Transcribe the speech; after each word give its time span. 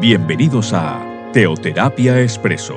Bienvenidos 0.00 0.74
a 0.74 1.30
Teoterapia 1.32 2.20
Expreso, 2.20 2.76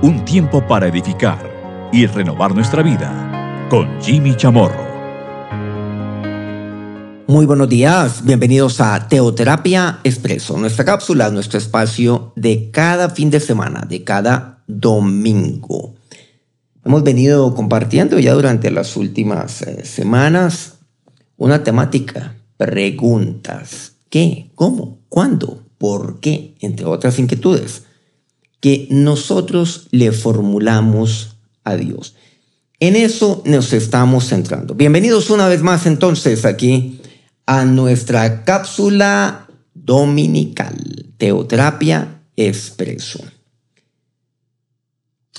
un 0.00 0.24
tiempo 0.24 0.66
para 0.66 0.88
edificar 0.88 1.90
y 1.92 2.06
renovar 2.06 2.54
nuestra 2.54 2.82
vida 2.82 3.66
con 3.68 4.00
Jimmy 4.00 4.34
Chamorro. 4.34 4.82
Muy 7.26 7.44
buenos 7.44 7.68
días, 7.68 8.24
bienvenidos 8.24 8.80
a 8.80 9.08
Teoterapia 9.08 10.00
Expreso, 10.04 10.56
nuestra 10.56 10.86
cápsula, 10.86 11.30
nuestro 11.30 11.58
espacio 11.58 12.32
de 12.34 12.70
cada 12.70 13.10
fin 13.10 13.28
de 13.28 13.40
semana, 13.40 13.84
de 13.86 14.02
cada 14.02 14.64
domingo. 14.66 15.94
Hemos 16.82 17.02
venido 17.02 17.54
compartiendo 17.54 18.18
ya 18.18 18.32
durante 18.32 18.70
las 18.70 18.96
últimas 18.96 19.60
eh, 19.60 19.84
semanas 19.84 20.78
una 21.36 21.62
temática, 21.62 22.36
preguntas. 22.56 23.96
¿Qué? 24.08 24.50
¿Cómo? 24.54 25.00
¿Cuándo? 25.10 25.63
Por 25.84 26.18
qué, 26.18 26.54
entre 26.60 26.86
otras 26.86 27.18
inquietudes, 27.18 27.82
que 28.58 28.88
nosotros 28.88 29.86
le 29.90 30.12
formulamos 30.12 31.36
a 31.62 31.76
Dios. 31.76 32.14
En 32.80 32.96
eso 32.96 33.42
nos 33.44 33.70
estamos 33.74 34.26
centrando. 34.26 34.74
Bienvenidos 34.74 35.28
una 35.28 35.46
vez 35.46 35.60
más 35.60 35.84
entonces 35.84 36.46
aquí 36.46 37.02
a 37.44 37.66
nuestra 37.66 38.44
cápsula 38.44 39.46
dominical, 39.74 41.12
Teoterapia 41.18 42.22
Expreso. 42.34 43.22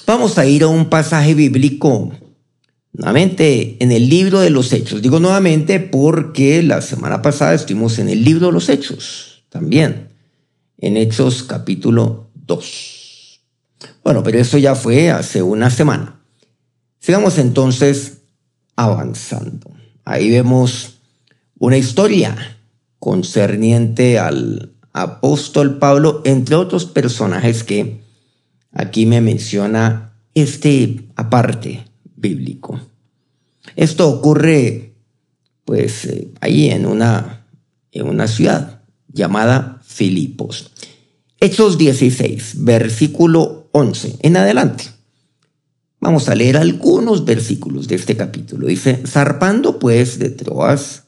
Vamos 0.05 0.37
a 0.37 0.45
ir 0.45 0.61
a 0.61 0.67
un 0.67 0.91
pasaje 0.91 1.33
bíblico 1.33 2.11
nuevamente 2.93 3.77
en 3.79 3.91
el 3.91 4.09
libro 4.09 4.41
de 4.41 4.51
los 4.51 4.71
Hechos. 4.73 5.01
Digo 5.01 5.19
nuevamente 5.19 5.79
porque 5.79 6.61
la 6.61 6.83
semana 6.83 7.23
pasada 7.23 7.55
estuvimos 7.55 7.97
en 7.97 8.09
el 8.09 8.23
libro 8.23 8.45
de 8.45 8.53
los 8.53 8.69
Hechos 8.69 9.43
también 9.49 10.04
en 10.85 10.97
Hechos 10.97 11.41
capítulo 11.41 12.29
2. 12.45 13.41
Bueno, 14.03 14.21
pero 14.21 14.37
eso 14.37 14.59
ya 14.59 14.75
fue 14.75 15.09
hace 15.09 15.41
una 15.41 15.71
semana. 15.71 16.21
Sigamos 16.99 17.39
entonces 17.39 18.19
avanzando. 18.75 19.71
Ahí 20.03 20.29
vemos 20.29 20.99
una 21.57 21.77
historia 21.77 22.59
concerniente 22.99 24.19
al 24.19 24.73
apóstol 24.93 25.79
Pablo, 25.79 26.21
entre 26.23 26.55
otros 26.55 26.85
personajes 26.85 27.63
que 27.63 28.01
aquí 28.71 29.07
me 29.07 29.21
menciona 29.21 30.13
este 30.35 31.07
aparte 31.15 31.83
bíblico. 32.15 32.79
Esto 33.75 34.07
ocurre 34.07 34.93
pues 35.65 36.05
eh, 36.05 36.31
ahí 36.41 36.69
en 36.69 36.85
una, 36.85 37.47
en 37.91 38.07
una 38.07 38.27
ciudad 38.27 38.83
llamada 39.11 39.74
Filipos. 39.95 40.71
Hechos 41.39 41.77
16, 41.77 42.65
versículo 42.65 43.69
11 43.71 44.17
en 44.23 44.35
adelante. 44.35 44.83
Vamos 46.01 46.27
a 46.27 46.35
leer 46.35 46.57
algunos 46.57 47.23
versículos 47.23 47.87
de 47.87 47.95
este 47.95 48.17
capítulo. 48.17 48.67
Dice, 48.67 49.01
zarpando 49.07 49.79
pues 49.79 50.19
de 50.19 50.31
Troas, 50.31 51.05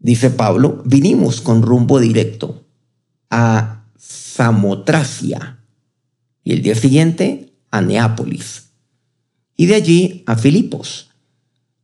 dice 0.00 0.28
Pablo, 0.28 0.82
vinimos 0.84 1.40
con 1.40 1.62
rumbo 1.62 1.98
directo 1.98 2.66
a 3.30 3.86
Samotracia 3.96 5.60
y 6.42 6.52
el 6.52 6.60
día 6.60 6.74
siguiente 6.74 7.54
a 7.70 7.80
Neápolis 7.80 8.64
y 9.56 9.64
de 9.64 9.76
allí 9.76 10.24
a 10.26 10.36
Filipos, 10.36 11.08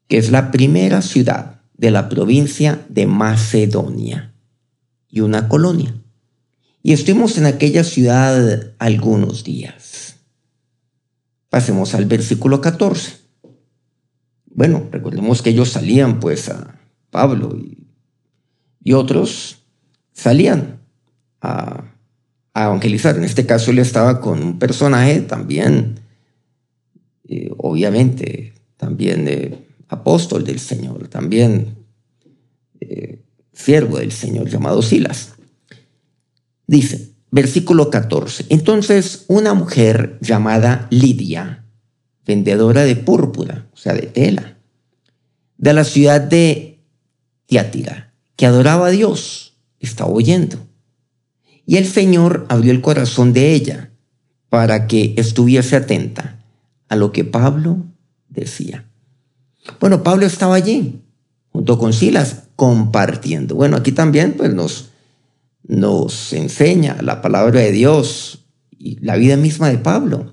que 0.07 0.19
es 0.19 0.31
la 0.31 0.51
primera 0.51 1.01
ciudad 1.01 1.63
de 1.79 1.91
la 1.91 2.11
provincia 2.11 2.85
de 2.91 3.07
Macedonia 3.07 4.35
y 5.09 5.21
una 5.21 5.49
colonia. 5.49 6.00
Y 6.83 6.93
estuvimos 6.93 7.37
en 7.37 7.47
aquella 7.47 7.85
ciudad 7.85 8.73
algunos 8.79 9.45
días. 9.45 10.17
Pasemos 11.51 11.95
al 11.95 12.07
versículo 12.07 12.61
14. 12.61 13.19
Bueno, 14.47 14.89
recordemos 14.91 15.43
que 15.43 15.51
ellos 15.51 15.71
salían 15.71 16.21
pues 16.21 16.49
a 16.49 16.81
Pablo 17.11 17.57
y, 17.59 17.77
otros 18.93 19.59
salían 20.13 20.81
a, 21.41 21.95
evangelizar. 22.55 23.17
En 23.17 23.25
este 23.25 23.47
caso 23.47 23.71
él 23.71 23.79
estaba 23.79 24.21
con 24.21 24.43
un 24.43 24.59
personaje 24.59 25.21
también, 25.21 26.01
eh, 27.29 27.53
obviamente, 27.57 28.55
también 28.77 29.25
de 29.25 29.67
apóstol 29.89 30.45
del 30.45 30.59
Señor, 30.59 31.09
también 31.09 31.77
eh, 32.81 33.23
siervo 33.53 33.99
del 33.99 34.13
Señor 34.13 34.49
llamado 34.49 34.83
Silas. 34.83 35.35
Dice, 36.71 37.17
versículo 37.33 37.91
14, 37.91 38.47
entonces 38.49 39.25
una 39.27 39.55
mujer 39.55 40.19
llamada 40.21 40.87
Lidia, 40.91 41.65
vendedora 42.25 42.85
de 42.85 42.95
púrpura, 42.95 43.67
o 43.73 43.77
sea, 43.77 43.93
de 43.93 44.03
tela, 44.03 44.57
de 45.59 45.73
la 45.73 45.83
ciudad 45.83 46.21
de 46.21 46.79
Tiátira, 47.47 48.15
que 48.37 48.47
adoraba 48.47 48.87
a 48.87 48.91
Dios, 48.91 49.57
estaba 49.81 50.13
oyendo. 50.13 50.59
Y 51.67 51.77
el 51.77 51.89
Señor 51.89 52.47
abrió 52.49 52.71
el 52.71 52.83
corazón 52.83 53.33
de 53.33 53.53
ella 53.53 53.91
para 54.49 54.87
que 54.87 55.15
estuviese 55.17 55.75
atenta 55.75 56.39
a 56.89 56.95
lo 56.95 57.11
que 57.11 57.25
Pablo 57.25 57.79
decía. 58.29 58.89
Bueno, 59.81 60.05
Pablo 60.05 60.25
estaba 60.25 60.55
allí, 60.55 61.01
junto 61.49 61.81
con 61.81 61.93
Silas, 61.93 62.45
compartiendo. 62.55 63.57
Bueno, 63.57 63.77
aquí 63.77 63.91
también 63.91 64.35
pues 64.35 64.55
nos, 64.55 64.90
nos 65.67 66.33
enseña 66.33 66.97
la 67.03 67.23
palabra 67.23 67.61
de 67.61 67.73
Dios 67.73 68.45
y 68.79 68.99
la 69.05 69.17
vida 69.17 69.37
misma 69.37 69.69
de 69.69 69.79
Pablo. 69.79 70.33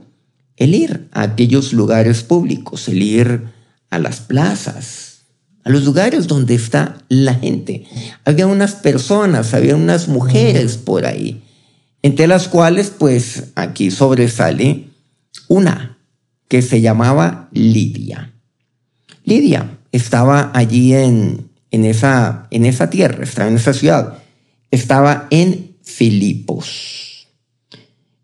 El 0.55 0.73
ir 0.73 1.07
a 1.11 1.23
aquellos 1.23 1.73
lugares 1.73 2.23
públicos, 2.23 2.87
el 2.87 3.01
ir 3.03 3.43
a 3.89 3.99
las 3.99 4.21
plazas, 4.21 5.21
a 5.63 5.69
los 5.69 5.83
lugares 5.83 6.27
donde 6.27 6.55
está 6.55 6.97
la 7.09 7.35
gente. 7.35 7.85
Había 8.25 8.47
unas 8.47 8.75
personas, 8.75 9.53
había 9.53 9.75
unas 9.75 10.07
mujeres 10.07 10.77
por 10.77 11.05
ahí, 11.05 11.43
entre 12.01 12.27
las 12.27 12.47
cuales 12.47 12.91
pues 12.97 13.51
aquí 13.55 13.91
sobresale 13.91 14.87
una 15.47 15.97
que 16.47 16.61
se 16.61 16.81
llamaba 16.81 17.49
Lidia. 17.51 18.33
Lidia 19.25 19.77
estaba 19.91 20.51
allí 20.53 20.93
en, 20.93 21.49
en 21.71 21.85
esa, 21.85 22.47
en 22.49 22.65
esa 22.65 22.89
tierra, 22.89 23.23
estaba 23.23 23.49
en 23.49 23.57
esa 23.57 23.73
ciudad, 23.73 24.19
estaba 24.71 25.27
en 25.29 25.75
Filipos. 25.81 27.27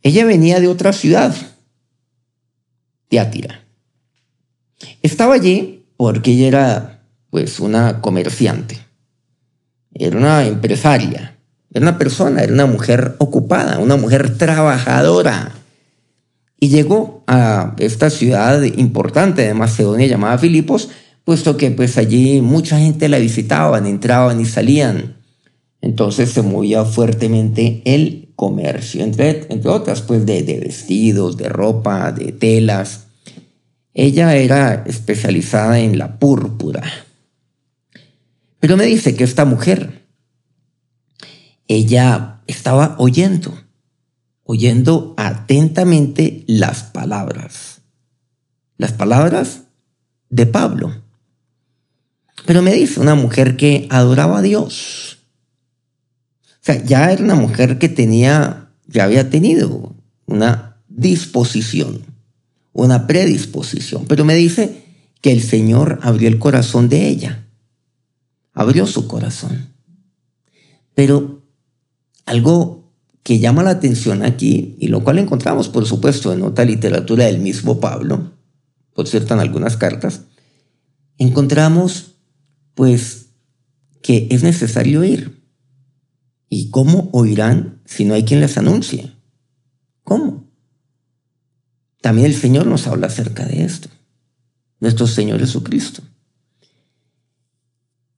Ella 0.02 0.26
venía 0.26 0.60
de 0.60 0.68
otra 0.68 0.94
ciudad, 0.94 1.36
Teátira. 3.08 3.62
Estaba 5.02 5.36
allí 5.36 5.86
porque 5.98 6.32
ella 6.32 6.48
era 6.48 7.04
pues 7.30 7.60
una 7.60 8.02
comerciante, 8.02 8.80
era 9.94 10.18
una 10.18 10.46
empresaria, 10.46 11.38
era 11.72 11.82
una 11.84 11.98
persona, 11.98 12.44
era 12.44 12.54
una 12.54 12.66
mujer 12.66 13.16
ocupada, 13.20 13.80
una 13.80 13.96
mujer 13.96 14.38
trabajadora. 14.38 15.54
Y 16.60 16.70
llegó 16.70 17.24
a 17.28 17.76
esta 17.80 18.10
ciudad 18.10 18.62
importante 18.64 19.42
de 19.42 19.54
Macedonia 19.54 20.08
llamada 20.08 20.38
Filipos 20.38 20.90
puesto 21.24 21.58
que 21.58 21.72
pues 21.72 21.98
allí 21.98 22.42
mucha 22.42 22.80
gente 22.80 23.10
la 23.10 23.20
visitaban, 23.20 23.86
entraban 23.86 24.40
y 24.42 24.46
salían. 24.46 25.16
Entonces 25.84 26.32
se 26.32 26.42
movía 26.44 26.86
fuertemente 26.86 27.82
el 27.84 28.32
comercio, 28.38 29.04
entre, 29.04 29.48
entre 29.50 29.70
otras, 29.70 30.02
pues 30.02 30.26
de, 30.26 30.42
de 30.42 30.62
vestidos, 30.62 31.36
de 31.36 31.50
ropa, 31.50 32.14
de 32.14 32.32
telas. 32.32 33.08
Ella 33.94 34.34
era 34.38 34.86
especializada 34.88 35.80
en 35.80 35.98
la 35.98 36.20
púrpura. 36.20 36.84
Pero 38.62 38.78
me 38.78 38.86
dice 38.86 39.14
que 39.18 39.26
esta 39.26 39.44
mujer, 39.44 40.08
ella 41.68 42.40
estaba 42.48 42.96
oyendo, 42.98 43.54
oyendo 44.46 45.14
atentamente 45.18 46.46
las 46.48 46.84
palabras, 46.84 47.82
las 48.78 48.94
palabras 48.94 49.64
de 50.30 50.46
Pablo. 50.46 51.04
Pero 52.46 52.62
me 52.62 52.74
dice 52.74 53.02
una 53.02 53.16
mujer 53.16 53.58
que 53.58 53.86
adoraba 53.90 54.38
a 54.38 54.42
Dios. 54.42 55.13
Sea, 56.64 56.82
ya 56.82 57.12
era 57.12 57.22
una 57.22 57.36
mujer 57.36 57.78
que 57.78 57.90
tenía, 57.90 58.70
ya 58.88 59.04
había 59.04 59.30
tenido 59.30 59.96
una 60.26 60.78
disposición, 60.88 62.04
una 62.72 63.06
predisposición. 63.06 64.06
Pero 64.08 64.24
me 64.24 64.34
dice 64.34 64.86
que 65.20 65.34
el 65.34 65.42
Señor 65.42 66.00
abrió 66.02 66.30
el 66.30 66.40
corazón 66.40 66.88
de 66.88 67.10
ella. 67.10 67.48
Abrió 68.54 68.88
su 68.88 69.08
corazón. 69.10 69.74
Pero 70.96 71.44
algo 72.26 72.94
que 73.24 73.40
llama 73.40 73.64
la 73.64 73.72
atención 73.72 74.24
aquí, 74.24 74.78
y 74.80 74.88
lo 74.88 75.04
cual 75.04 75.20
encontramos, 75.20 75.68
por 75.68 75.86
supuesto, 75.86 76.32
en 76.32 76.44
otra 76.44 76.64
literatura 76.64 77.26
del 77.26 77.40
mismo 77.40 77.82
Pablo, 77.82 78.32
por 78.94 79.08
cierto, 79.10 79.34
en 79.34 79.42
algunas 79.42 79.76
cartas, 79.76 80.22
encontramos 81.18 82.16
pues 82.74 83.28
que 84.02 84.28
es 84.32 84.44
necesario 84.44 85.04
ir. 85.04 85.43
¿Y 86.56 86.70
cómo 86.70 87.10
oirán 87.14 87.82
si 87.84 88.06
no 88.06 88.14
hay 88.14 88.26
quien 88.26 88.40
les 88.40 88.60
anuncie? 88.60 89.12
¿Cómo? 90.04 90.52
También 92.00 92.28
el 92.28 92.36
Señor 92.36 92.68
nos 92.68 92.86
habla 92.86 93.08
acerca 93.08 93.44
de 93.44 93.64
esto, 93.64 93.90
nuestro 94.80 95.08
Señor 95.08 95.40
Jesucristo. 95.40 96.04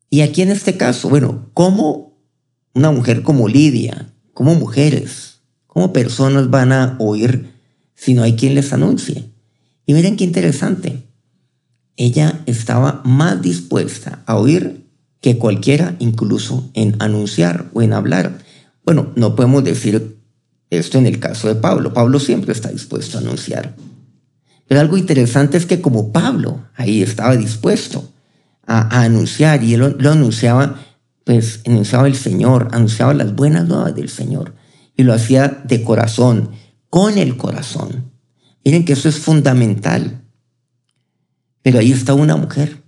Y 0.10 0.20
aquí 0.20 0.42
en 0.42 0.52
este 0.52 0.76
caso, 0.76 1.08
bueno, 1.08 1.50
¿cómo 1.54 2.20
una 2.74 2.92
mujer 2.92 3.24
como 3.24 3.48
Lidia, 3.48 4.14
como 4.34 4.54
mujeres, 4.54 5.40
como 5.66 5.94
personas 5.94 6.50
van 6.50 6.74
a 6.74 6.98
oír 7.00 7.54
si 7.94 8.16
no 8.16 8.24
hay 8.24 8.36
quien 8.36 8.54
les 8.54 8.74
anuncie? 8.74 9.32
Y 9.86 9.94
miren 9.94 10.18
qué 10.18 10.26
interesante. 10.26 11.08
Ella 11.96 12.44
estaba 12.48 13.02
más 13.06 13.42
dispuesta 13.42 14.24
a 14.26 14.36
oír 14.36 14.85
que 15.22 15.38
cualquiera, 15.38 15.96
incluso 16.00 16.70
en 16.74 16.96
anunciar 17.00 17.70
o 17.74 17.82
en 17.82 17.94
hablar. 17.94 18.40
Bueno, 18.84 19.12
no 19.16 19.36
podemos 19.36 19.64
decir 19.64 20.18
esto 20.70 20.98
en 20.98 21.08
el 21.08 21.20
caso 21.20 21.48
de 21.48 21.56
Pablo. 21.56 21.94
Pablo 21.94 22.20
siempre 22.20 22.52
está 22.52 22.70
dispuesto 22.70 23.18
a 23.18 23.22
anunciar. 23.22 23.76
Pero 24.68 24.82
algo 24.82 24.98
interesante 24.98 25.58
es 25.58 25.66
que 25.66 25.82
como 25.82 26.12
Pablo 26.12 26.68
ahí 26.76 27.02
estaba 27.02 27.36
dispuesto 27.36 28.12
a, 28.66 29.04
anunciar 29.04 29.64
y 29.64 29.76
él 29.76 29.96
lo, 29.98 30.12
anunciaba, 30.12 30.80
pues 31.24 31.62
anunciaba 31.66 32.08
el 32.08 32.16
Señor, 32.16 32.70
anunciaba 32.72 33.14
las 33.14 33.36
buenas 33.36 33.68
nuevas 33.68 33.96
del 33.96 34.10
Señor 34.10 34.56
y 34.96 35.04
lo 35.04 35.14
hacía 35.14 35.48
de 35.66 35.84
corazón, 35.84 36.52
con 36.90 37.18
el 37.18 37.38
corazón. 37.38 38.12
Miren 38.64 38.86
que 38.86 38.94
eso 38.94 39.10
es 39.10 39.20
fundamental. 39.20 40.22
Pero 41.62 41.80
ahí 41.80 41.92
está 41.92 42.14
una 42.14 42.36
mujer. 42.36 42.84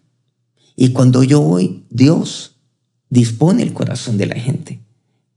Y 0.80 0.90
cuando 0.90 1.24
yo 1.24 1.42
voy, 1.42 1.84
Dios 1.90 2.56
dispone 3.10 3.64
el 3.64 3.74
corazón 3.74 4.18
de 4.18 4.28
la 4.28 4.36
gente 4.36 4.80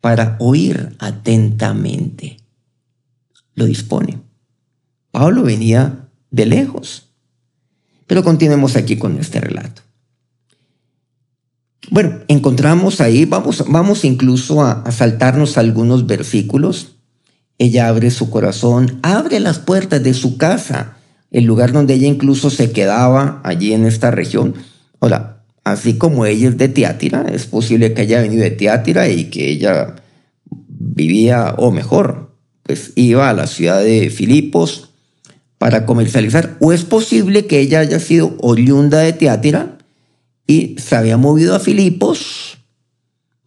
para 0.03 0.37
oír 0.39 0.95
atentamente. 0.99 2.37
Lo 3.55 3.65
dispone. 3.65 4.21
Pablo 5.11 5.43
venía 5.43 6.09
de 6.31 6.45
lejos. 6.45 7.09
Pero 8.07 8.23
continuemos 8.23 8.77
aquí 8.77 8.97
con 8.97 9.19
este 9.19 9.41
relato. 9.41 9.83
Bueno, 11.91 12.21
encontramos 12.29 13.01
ahí, 13.01 13.25
vamos, 13.25 13.65
vamos 13.67 14.05
incluso 14.05 14.63
a, 14.63 14.83
a 14.83 14.93
saltarnos 14.93 15.57
algunos 15.57 16.07
versículos. 16.07 16.97
Ella 17.57 17.89
abre 17.89 18.11
su 18.11 18.29
corazón, 18.29 18.99
abre 19.03 19.41
las 19.41 19.59
puertas 19.59 20.03
de 20.03 20.13
su 20.13 20.37
casa, 20.37 20.99
el 21.31 21.45
lugar 21.45 21.73
donde 21.73 21.95
ella 21.95 22.09
incluso 22.09 22.51
se 22.51 22.73
quedaba 22.73 23.41
allí 23.43 23.73
en 23.73 23.87
esta 23.87 24.11
región. 24.11 24.55
Ahora, 25.01 25.45
así 25.65 25.99
como 25.99 26.27
ella 26.27 26.49
es 26.49 26.59
de 26.59 26.69
Teátira, 26.69 27.27
es 27.33 27.47
posible 27.47 27.95
que 27.95 28.03
haya 28.03 28.21
venido 28.21 28.43
de 28.43 28.51
Teátira 28.51 29.09
y 29.09 29.25
que 29.25 29.51
ella 29.51 29.97
vivía, 30.69 31.55
o 31.59 31.71
mejor, 31.71 32.37
pues 32.63 32.93
iba 32.97 33.29
a 33.29 33.35
la 33.35 33.47
ciudad 33.47 33.83
de 33.83 34.11
Filipos 34.11 34.91
para 35.59 35.87
comercializar. 35.87 36.57
O 36.61 36.73
es 36.73 36.85
posible 36.85 37.47
que 37.47 37.61
ella 37.61 37.81
haya 37.81 37.99
sido 37.99 38.37
oriunda 38.41 39.01
de 39.01 39.13
Teátira 39.13 39.79
y 40.47 40.77
se 40.79 40.97
había 40.97 41.17
movido 41.17 41.55
a 41.55 41.61
Filipos 41.61 42.59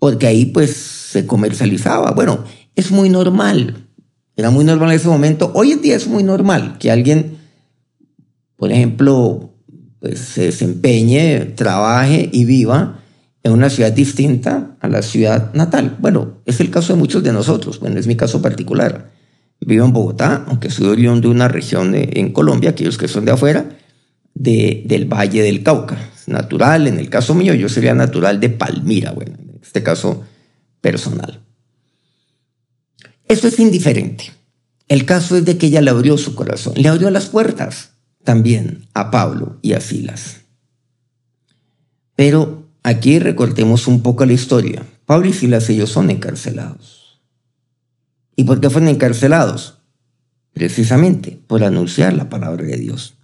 porque 0.03 0.27
ahí 0.27 0.45
pues 0.47 0.75
se 0.75 1.25
comercializaba. 1.25 2.11
Bueno, 2.11 2.43
es 2.75 2.91
muy 2.91 3.07
normal. 3.07 3.87
Era 4.35 4.49
muy 4.49 4.65
normal 4.65 4.89
en 4.89 4.97
ese 4.97 5.07
momento. 5.07 5.49
Hoy 5.55 5.71
en 5.71 5.81
día 5.81 5.95
es 5.95 6.07
muy 6.07 6.23
normal 6.23 6.77
que 6.77 6.91
alguien, 6.91 7.37
por 8.57 8.73
ejemplo, 8.73 9.52
pues 10.03 10.19
se 10.19 10.41
desempeñe, 10.43 11.53
trabaje 11.55 12.29
y 12.29 12.43
viva 12.43 12.99
en 13.41 13.53
una 13.53 13.69
ciudad 13.69 13.93
distinta 13.93 14.75
a 14.81 14.89
la 14.89 15.01
ciudad 15.01 15.53
natal. 15.53 15.95
Bueno, 15.97 16.41
es 16.45 16.59
el 16.59 16.69
caso 16.69 16.91
de 16.91 16.99
muchos 16.99 17.23
de 17.23 17.31
nosotros. 17.31 17.79
Bueno, 17.79 17.97
es 17.97 18.05
mi 18.05 18.17
caso 18.17 18.41
particular. 18.41 19.13
Vivo 19.61 19.85
en 19.85 19.93
Bogotá, 19.93 20.43
aunque 20.45 20.69
soy 20.69 20.87
oriundo 20.87 21.29
de 21.29 21.33
una 21.33 21.47
región 21.47 21.93
en 21.95 22.33
Colombia, 22.33 22.71
aquellos 22.71 22.97
que 22.97 23.07
son 23.07 23.23
de 23.23 23.31
afuera, 23.31 23.77
de, 24.33 24.83
del 24.85 25.05
Valle 25.05 25.41
del 25.41 25.63
Cauca 25.63 25.97
natural, 26.27 26.87
en 26.87 26.99
el 26.99 27.09
caso 27.09 27.33
mío 27.33 27.53
yo 27.53 27.69
sería 27.69 27.95
natural 27.95 28.41
de 28.41 28.49
Palmira, 28.49 29.11
bueno, 29.13 29.37
en 29.39 29.61
este 29.61 29.83
caso 29.83 30.25
personal. 30.81 31.39
Eso 33.29 33.47
es 33.47 33.57
indiferente. 33.57 34.33
El 34.89 35.05
caso 35.05 35.37
es 35.37 35.45
de 35.45 35.57
que 35.57 35.67
ella 35.67 35.79
le 35.79 35.91
abrió 35.91 36.17
su 36.17 36.35
corazón, 36.35 36.73
le 36.75 36.89
abrió 36.89 37.09
las 37.09 37.27
puertas 37.27 37.92
también 38.23 38.87
a 38.93 39.11
Pablo 39.11 39.57
y 39.61 39.73
a 39.73 39.81
Silas. 39.81 40.41
Pero 42.15 42.69
aquí 42.83 43.19
recortemos 43.19 43.87
un 43.87 44.01
poco 44.01 44.25
la 44.25 44.33
historia. 44.33 44.85
Pablo 45.05 45.27
y 45.27 45.33
Silas 45.33 45.69
ellos 45.69 45.89
son 45.89 46.09
encarcelados. 46.09 47.21
¿Y 48.35 48.45
por 48.45 48.61
qué 48.61 48.69
fueron 48.69 48.89
encarcelados? 48.89 49.79
Precisamente 50.53 51.39
por 51.47 51.63
anunciar 51.63 52.13
la 52.13 52.29
palabra 52.29 52.63
de 52.63 52.77
Dios. 52.77 53.15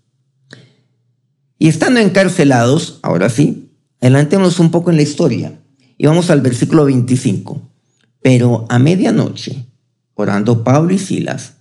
Y 1.58 1.68
estando 1.68 2.00
encarcelados, 2.00 3.00
ahora 3.02 3.30
sí, 3.30 3.72
adelantemos 4.02 4.60
un 4.60 4.72
poco 4.72 4.92
en 4.92 4.98
la 4.98 5.04
historia 5.04 5.60
y 5.98 6.06
vamos 6.08 6.30
al 6.30 6.42
versículo 6.42 6.86
25. 6.86 7.62
Pero 8.22 8.66
a 8.70 8.80
medianoche, 8.80 9.66
orando 10.14 10.64
Pablo 10.64 10.94
y 10.94 11.00
Silas, 11.00 11.54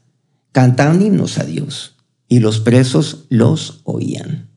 cantaban 0.52 1.02
himnos 1.02 1.38
a 1.38 1.44
Dios 1.44 1.97
y 2.28 2.40
los 2.40 2.60
presos 2.60 3.24
los 3.30 3.80
oían. 3.84 4.48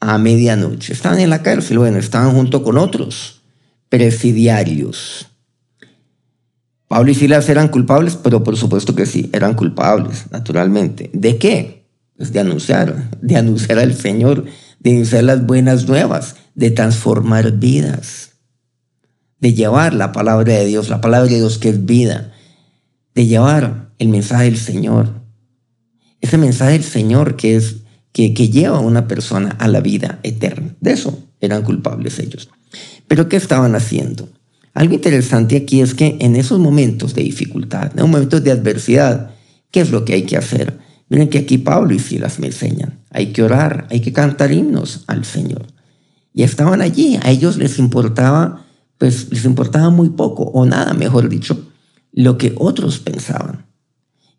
A 0.00 0.18
medianoche, 0.18 0.92
estaban 0.92 1.20
en 1.20 1.30
la 1.30 1.42
cárcel, 1.42 1.78
bueno, 1.78 1.98
estaban 1.98 2.32
junto 2.32 2.62
con 2.62 2.78
otros 2.78 3.42
presidiarios. 3.88 5.28
Pablo 6.88 7.10
y 7.10 7.14
Silas 7.14 7.48
eran 7.48 7.68
culpables, 7.68 8.16
pero 8.16 8.42
por 8.42 8.56
supuesto 8.56 8.94
que 8.94 9.06
sí, 9.06 9.28
eran 9.32 9.54
culpables, 9.54 10.30
naturalmente. 10.30 11.10
¿De 11.12 11.36
qué? 11.36 11.78
Pues, 12.16 12.32
de 12.32 12.40
anunciar, 12.40 13.10
de 13.20 13.36
anunciar 13.36 13.78
al 13.78 13.94
Señor, 13.94 14.44
de 14.80 14.90
anunciar 14.90 15.24
las 15.24 15.46
buenas 15.46 15.86
nuevas, 15.86 16.36
de 16.54 16.70
transformar 16.70 17.52
vidas, 17.52 18.32
de 19.38 19.54
llevar 19.54 19.94
la 19.94 20.12
palabra 20.12 20.54
de 20.54 20.64
Dios, 20.64 20.88
la 20.88 21.00
palabra 21.00 21.28
de 21.28 21.36
Dios 21.36 21.58
que 21.58 21.68
es 21.68 21.84
vida, 21.84 22.32
de 23.14 23.26
llevar 23.26 23.90
el 23.98 24.08
mensaje 24.08 24.44
del 24.44 24.56
Señor. 24.56 25.27
Ese 26.20 26.38
mensaje 26.38 26.72
del 26.72 26.84
Señor 26.84 27.36
que 27.36 27.56
es 27.56 27.76
que, 28.12 28.48
lleva 28.48 28.78
a 28.78 28.80
una 28.80 29.06
persona 29.06 29.50
a 29.58 29.68
la 29.68 29.80
vida 29.80 30.18
eterna. 30.22 30.74
De 30.80 30.92
eso 30.92 31.18
eran 31.40 31.62
culpables 31.62 32.18
ellos. 32.18 32.48
Pero 33.06 33.28
¿qué 33.28 33.36
estaban 33.36 33.74
haciendo? 33.74 34.28
Algo 34.74 34.94
interesante 34.94 35.56
aquí 35.56 35.80
es 35.80 35.94
que 35.94 36.16
en 36.20 36.36
esos 36.36 36.58
momentos 36.58 37.14
de 37.14 37.22
dificultad, 37.22 37.92
en 37.96 38.10
momentos 38.10 38.42
de 38.42 38.50
adversidad, 38.50 39.30
¿qué 39.70 39.80
es 39.80 39.90
lo 39.90 40.04
que 40.04 40.14
hay 40.14 40.22
que 40.22 40.36
hacer? 40.36 40.78
Miren 41.08 41.28
que 41.28 41.38
aquí 41.38 41.58
Pablo 41.58 41.94
y 41.94 41.98
Silas 41.98 42.38
me 42.38 42.48
enseñan. 42.48 42.98
Hay 43.10 43.28
que 43.32 43.42
orar, 43.42 43.86
hay 43.90 44.00
que 44.00 44.12
cantar 44.12 44.52
himnos 44.52 45.04
al 45.06 45.24
Señor. 45.24 45.66
Y 46.34 46.42
estaban 46.42 46.82
allí, 46.82 47.18
a 47.22 47.30
ellos 47.30 47.56
les 47.56 47.78
importaba, 47.78 48.66
pues 48.98 49.30
les 49.30 49.44
importaba 49.44 49.90
muy 49.90 50.10
poco, 50.10 50.44
o 50.44 50.66
nada, 50.66 50.92
mejor 50.92 51.28
dicho, 51.28 51.68
lo 52.12 52.36
que 52.36 52.52
otros 52.56 52.98
pensaban. 52.98 53.67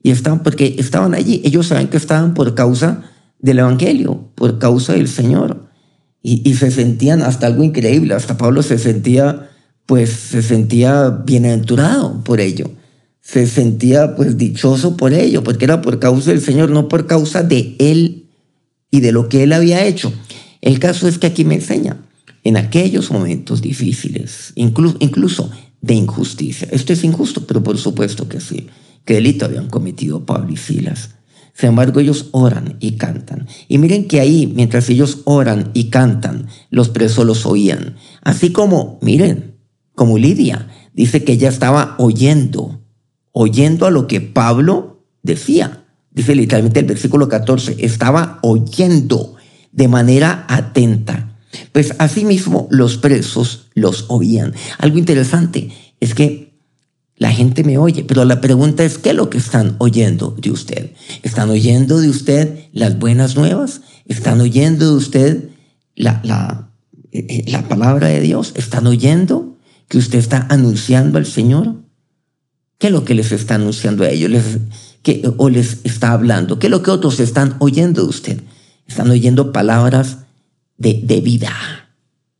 Y 0.01 0.11
estaban, 0.11 0.43
porque 0.43 0.75
estaban 0.77 1.13
allí, 1.13 1.41
ellos 1.43 1.67
saben 1.67 1.87
que 1.87 1.97
estaban 1.97 2.33
por 2.33 2.55
causa 2.55 3.03
del 3.39 3.59
Evangelio, 3.59 4.31
por 4.35 4.59
causa 4.59 4.93
del 4.93 5.07
Señor. 5.07 5.69
Y, 6.21 6.53
se 6.55 6.69
sentían 6.69 7.21
hasta 7.21 7.47
algo 7.47 7.63
increíble, 7.63 8.13
hasta 8.13 8.37
Pablo 8.37 8.61
se 8.61 8.77
sentía, 8.77 9.49
pues 9.85 10.09
se 10.09 10.41
sentía 10.41 11.09
bienaventurado 11.09 12.23
por 12.23 12.41
ello. 12.41 12.71
Se 13.21 13.47
sentía 13.47 14.15
pues 14.15 14.37
dichoso 14.37 14.97
por 14.97 15.13
ello, 15.13 15.43
porque 15.43 15.65
era 15.65 15.81
por 15.81 15.99
causa 15.99 16.31
del 16.31 16.41
Señor, 16.41 16.71
no 16.71 16.89
por 16.89 17.07
causa 17.07 17.43
de 17.43 17.75
Él 17.79 18.29
y 18.91 18.99
de 18.99 19.11
lo 19.11 19.29
que 19.29 19.43
Él 19.43 19.53
había 19.53 19.85
hecho. 19.85 20.11
El 20.61 20.79
caso 20.79 21.07
es 21.07 21.17
que 21.17 21.27
aquí 21.27 21.45
me 21.45 21.55
enseña, 21.55 21.97
en 22.43 22.57
aquellos 22.57 23.11
momentos 23.11 23.61
difíciles, 23.61 24.51
incluso 24.55 25.51
de 25.81 25.93
injusticia, 25.93 26.67
esto 26.71 26.91
es 26.91 27.03
injusto, 27.03 27.45
pero 27.47 27.63
por 27.63 27.77
supuesto 27.77 28.27
que 28.27 28.41
sí, 28.41 28.67
que 29.05 29.15
delito 29.15 29.45
habían 29.45 29.69
cometido 29.69 30.25
Pablo 30.25 30.51
y 30.53 30.57
Silas. 30.57 31.15
Sin 31.53 31.69
embargo, 31.69 31.99
ellos 31.99 32.29
oran 32.31 32.77
y 32.79 32.93
cantan. 32.93 33.47
Y 33.67 33.77
miren 33.79 34.07
que 34.07 34.19
ahí, 34.19 34.47
mientras 34.47 34.89
ellos 34.89 35.19
oran 35.25 35.71
y 35.73 35.89
cantan, 35.89 36.47
los 36.69 36.89
presos 36.89 37.25
los 37.25 37.45
oían. 37.45 37.95
Así 38.21 38.51
como, 38.51 38.97
miren, 39.01 39.57
como 39.93 40.17
Lidia, 40.17 40.69
dice 40.93 41.23
que 41.23 41.33
ella 41.33 41.49
estaba 41.49 41.95
oyendo 41.97 42.79
oyendo 43.31 43.85
a 43.85 43.91
lo 43.91 44.07
que 44.07 44.21
Pablo 44.21 45.05
decía. 45.23 45.85
Dice 46.11 46.35
literalmente 46.35 46.81
el 46.81 46.85
versículo 46.85 47.29
14, 47.29 47.77
estaba 47.79 48.39
oyendo 48.41 49.35
de 49.71 49.87
manera 49.87 50.45
atenta. 50.49 51.37
Pues 51.71 51.95
asimismo 51.99 52.67
los 52.69 52.97
presos 52.97 53.67
los 53.73 54.05
oían. 54.09 54.53
Algo 54.77 54.97
interesante 54.97 55.69
es 55.99 56.13
que 56.13 56.48
la 57.19 57.31
gente 57.33 57.65
me 57.65 57.77
oye, 57.77 58.05
pero 58.05 58.23
la 58.23 58.39
pregunta 58.39 58.85
es, 58.85 58.97
¿qué 58.97 59.09
es 59.09 59.15
lo 59.15 59.29
que 59.29 59.37
están 59.37 59.75
oyendo 59.79 60.33
de 60.39 60.51
usted? 60.51 60.91
¿Están 61.21 61.49
oyendo 61.49 61.99
de 61.99 62.09
usted 62.09 62.69
las 62.71 62.97
buenas 62.97 63.35
nuevas? 63.35 63.81
¿Están 64.05 64.39
oyendo 64.39 64.89
de 64.89 64.95
usted 64.95 65.49
la, 65.95 66.21
la, 66.23 66.71
eh, 67.11 67.25
eh, 67.29 67.51
la 67.51 67.67
palabra 67.67 68.07
de 68.07 68.21
Dios? 68.21 68.53
¿Están 68.55 68.87
oyendo 68.87 69.57
que 69.89 69.97
usted 69.97 70.17
está 70.17 70.47
anunciando 70.49 71.17
al 71.17 71.25
Señor? 71.25 71.75
¿Qué 72.77 72.87
es 72.87 72.93
lo 72.93 73.03
que 73.03 73.15
les 73.15 73.33
está 73.33 73.55
anunciando 73.55 74.05
a 74.05 74.09
ellos? 74.09 74.31
¿Qué, 75.03 75.21
¿O 75.35 75.49
les 75.49 75.79
está 75.83 76.13
hablando? 76.13 76.57
¿Qué 76.57 76.67
es 76.67 76.71
lo 76.71 76.81
que 76.83 76.91
otros 76.91 77.19
están 77.19 77.57
oyendo 77.59 78.03
de 78.03 78.07
usted? 78.07 78.41
Están 78.87 79.11
oyendo 79.11 79.51
palabras 79.51 80.19
de, 80.77 81.01
de 81.03 81.19
vida, 81.19 81.53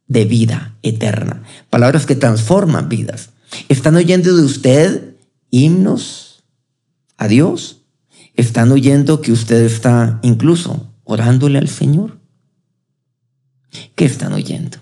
de 0.07 0.23
vida 0.23 0.77
eterna, 0.83 1.43
palabras 1.69 2.05
que 2.05 2.15
transforman 2.15 2.87
vidas. 2.87 3.31
Están 3.67 3.95
oyendo 3.95 4.35
de 4.35 4.43
usted 4.43 5.15
himnos 5.49 6.43
a 7.17 7.27
Dios. 7.27 7.83
Están 8.35 8.71
oyendo 8.71 9.21
que 9.21 9.31
usted 9.31 9.63
está 9.63 10.19
incluso 10.23 10.93
orándole 11.03 11.57
al 11.57 11.67
Señor. 11.67 12.19
¿Qué 13.95 14.05
están 14.05 14.33
oyendo? 14.33 14.77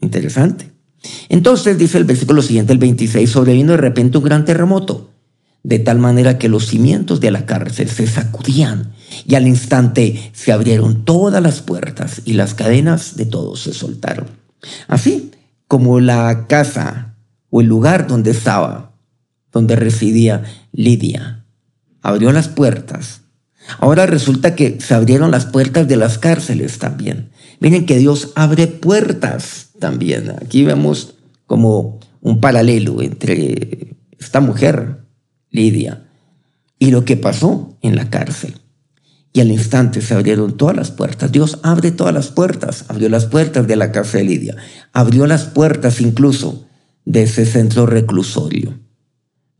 Interesante. 0.00 0.72
Entonces 1.28 1.78
dice 1.78 1.98
el 1.98 2.04
versículo 2.04 2.42
siguiente, 2.42 2.72
el 2.72 2.78
26, 2.78 3.28
sobrevino 3.28 3.72
de 3.72 3.78
repente 3.78 4.18
un 4.18 4.24
gran 4.24 4.44
terremoto, 4.44 5.10
de 5.64 5.78
tal 5.78 5.98
manera 5.98 6.38
que 6.38 6.48
los 6.48 6.66
cimientos 6.66 7.20
de 7.20 7.30
la 7.30 7.46
cárcel 7.46 7.88
se 7.88 8.06
sacudían 8.06 8.92
y 9.26 9.34
al 9.34 9.46
instante 9.46 10.30
se 10.32 10.52
abrieron 10.52 11.04
todas 11.04 11.42
las 11.42 11.60
puertas 11.60 12.22
y 12.24 12.34
las 12.34 12.54
cadenas 12.54 13.16
de 13.16 13.26
todos 13.26 13.60
se 13.62 13.72
soltaron. 13.72 14.26
Así 14.88 15.30
como 15.66 16.00
la 16.00 16.46
casa 16.48 17.11
o 17.54 17.60
el 17.60 17.66
lugar 17.66 18.06
donde 18.06 18.30
estaba, 18.30 18.96
donde 19.52 19.76
residía 19.76 20.42
Lidia, 20.72 21.44
abrió 22.00 22.32
las 22.32 22.48
puertas. 22.48 23.20
Ahora 23.78 24.06
resulta 24.06 24.56
que 24.56 24.80
se 24.80 24.94
abrieron 24.94 25.30
las 25.30 25.44
puertas 25.44 25.86
de 25.86 25.96
las 25.96 26.16
cárceles 26.16 26.78
también. 26.78 27.30
Miren 27.60 27.84
que 27.84 27.98
Dios 27.98 28.32
abre 28.36 28.68
puertas 28.68 29.68
también. 29.78 30.30
Aquí 30.42 30.64
vemos 30.64 31.14
como 31.46 32.00
un 32.22 32.40
paralelo 32.40 33.02
entre 33.02 33.96
esta 34.18 34.40
mujer, 34.40 35.04
Lidia, 35.50 36.08
y 36.78 36.90
lo 36.90 37.04
que 37.04 37.18
pasó 37.18 37.76
en 37.82 37.96
la 37.96 38.08
cárcel. 38.08 38.54
Y 39.34 39.40
al 39.40 39.50
instante 39.50 40.00
se 40.00 40.14
abrieron 40.14 40.56
todas 40.56 40.74
las 40.74 40.90
puertas. 40.90 41.30
Dios 41.30 41.58
abre 41.62 41.90
todas 41.90 42.14
las 42.14 42.28
puertas. 42.28 42.86
Abrió 42.88 43.10
las 43.10 43.26
puertas 43.26 43.66
de 43.66 43.76
la 43.76 43.92
cárcel 43.92 44.26
de 44.26 44.34
Lidia. 44.34 44.56
Abrió 44.94 45.26
las 45.26 45.44
puertas 45.44 46.00
incluso 46.00 46.66
de 47.04 47.22
ese 47.22 47.46
centro 47.46 47.86
reclusorio. 47.86 48.78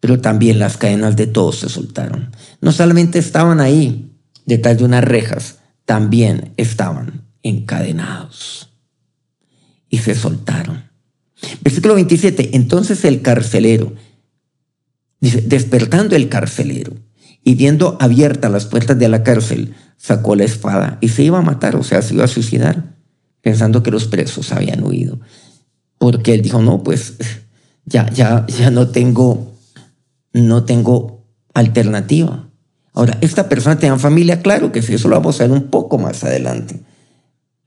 Pero 0.00 0.20
también 0.20 0.58
las 0.58 0.76
cadenas 0.76 1.16
de 1.16 1.26
todos 1.26 1.60
se 1.60 1.68
soltaron. 1.68 2.32
No 2.60 2.72
solamente 2.72 3.18
estaban 3.18 3.60
ahí 3.60 4.12
detrás 4.46 4.78
de 4.78 4.84
unas 4.84 5.04
rejas, 5.04 5.58
también 5.84 6.52
estaban 6.56 7.24
encadenados 7.42 8.70
y 9.88 9.98
se 9.98 10.14
soltaron. 10.14 10.84
Versículo 11.62 11.94
27. 11.94 12.56
Entonces 12.56 13.04
el 13.04 13.22
carcelero, 13.22 13.94
despertando 15.20 16.16
el 16.16 16.28
carcelero 16.28 16.94
y 17.44 17.54
viendo 17.54 17.96
abiertas 18.00 18.50
las 18.50 18.66
puertas 18.66 18.98
de 18.98 19.08
la 19.08 19.22
cárcel, 19.22 19.74
sacó 19.96 20.34
la 20.34 20.44
espada 20.44 20.98
y 21.00 21.08
se 21.08 21.22
iba 21.22 21.38
a 21.38 21.42
matar, 21.42 21.76
o 21.76 21.82
sea, 21.82 22.02
se 22.02 22.14
iba 22.14 22.24
a 22.24 22.28
suicidar, 22.28 22.96
pensando 23.40 23.82
que 23.82 23.90
los 23.90 24.06
presos 24.06 24.52
habían 24.52 24.82
huido. 24.82 25.20
Porque 26.02 26.34
él 26.34 26.42
dijo, 26.42 26.60
no, 26.60 26.82
pues 26.82 27.14
ya, 27.84 28.10
ya, 28.10 28.44
ya 28.48 28.72
no 28.72 28.88
tengo, 28.88 29.52
no 30.32 30.64
tengo 30.64 31.28
alternativa. 31.54 32.48
Ahora, 32.92 33.18
esta 33.20 33.48
persona 33.48 33.78
tenía 33.78 33.96
familia, 33.96 34.42
claro 34.42 34.72
que 34.72 34.82
sí, 34.82 34.94
eso 34.94 35.06
lo 35.06 35.14
vamos 35.14 35.40
a 35.40 35.44
ver 35.44 35.52
un 35.52 35.70
poco 35.70 35.98
más 35.98 36.24
adelante. 36.24 36.80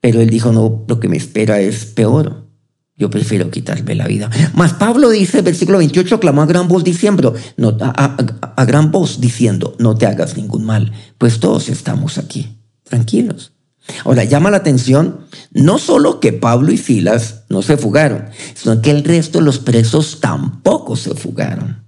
Pero 0.01 0.19
él 0.19 0.29
dijo, 0.29 0.51
no, 0.51 0.83
lo 0.85 0.99
que 0.99 1.07
me 1.07 1.15
espera 1.15 1.61
es 1.61 1.85
peor. 1.85 2.49
Yo 2.97 3.09
prefiero 3.09 3.49
quitarme 3.51 3.95
la 3.95 4.05
vida. 4.05 4.29
Mas 4.53 4.73
Pablo 4.73 5.11
dice, 5.11 5.41
versículo 5.41 5.77
28, 5.77 6.19
clamó 6.19 6.41
a 6.41 6.45
gran 6.45 6.67
voz 6.67 6.83
diciendo, 6.83 7.33
no, 7.55 7.77
a, 7.79 8.65
gran 8.65 8.91
voz 8.91 9.21
diciendo, 9.21 9.77
no 9.79 9.95
te 9.95 10.07
hagas 10.07 10.35
ningún 10.35 10.65
mal, 10.65 10.91
pues 11.17 11.39
todos 11.39 11.69
estamos 11.69 12.17
aquí, 12.17 12.59
tranquilos. 12.83 13.54
Ahora, 14.03 14.23
llama 14.23 14.51
la 14.51 14.57
atención 14.57 15.21
no 15.51 15.77
solo 15.77 16.19
que 16.19 16.33
Pablo 16.33 16.71
y 16.71 16.77
Silas 16.77 17.43
no 17.49 17.61
se 17.61 17.77
fugaron, 17.77 18.25
sino 18.53 18.81
que 18.81 18.91
el 18.91 19.03
resto 19.03 19.39
de 19.39 19.45
los 19.45 19.59
presos 19.59 20.19
tampoco 20.19 20.95
se 20.95 21.13
fugaron. 21.13 21.83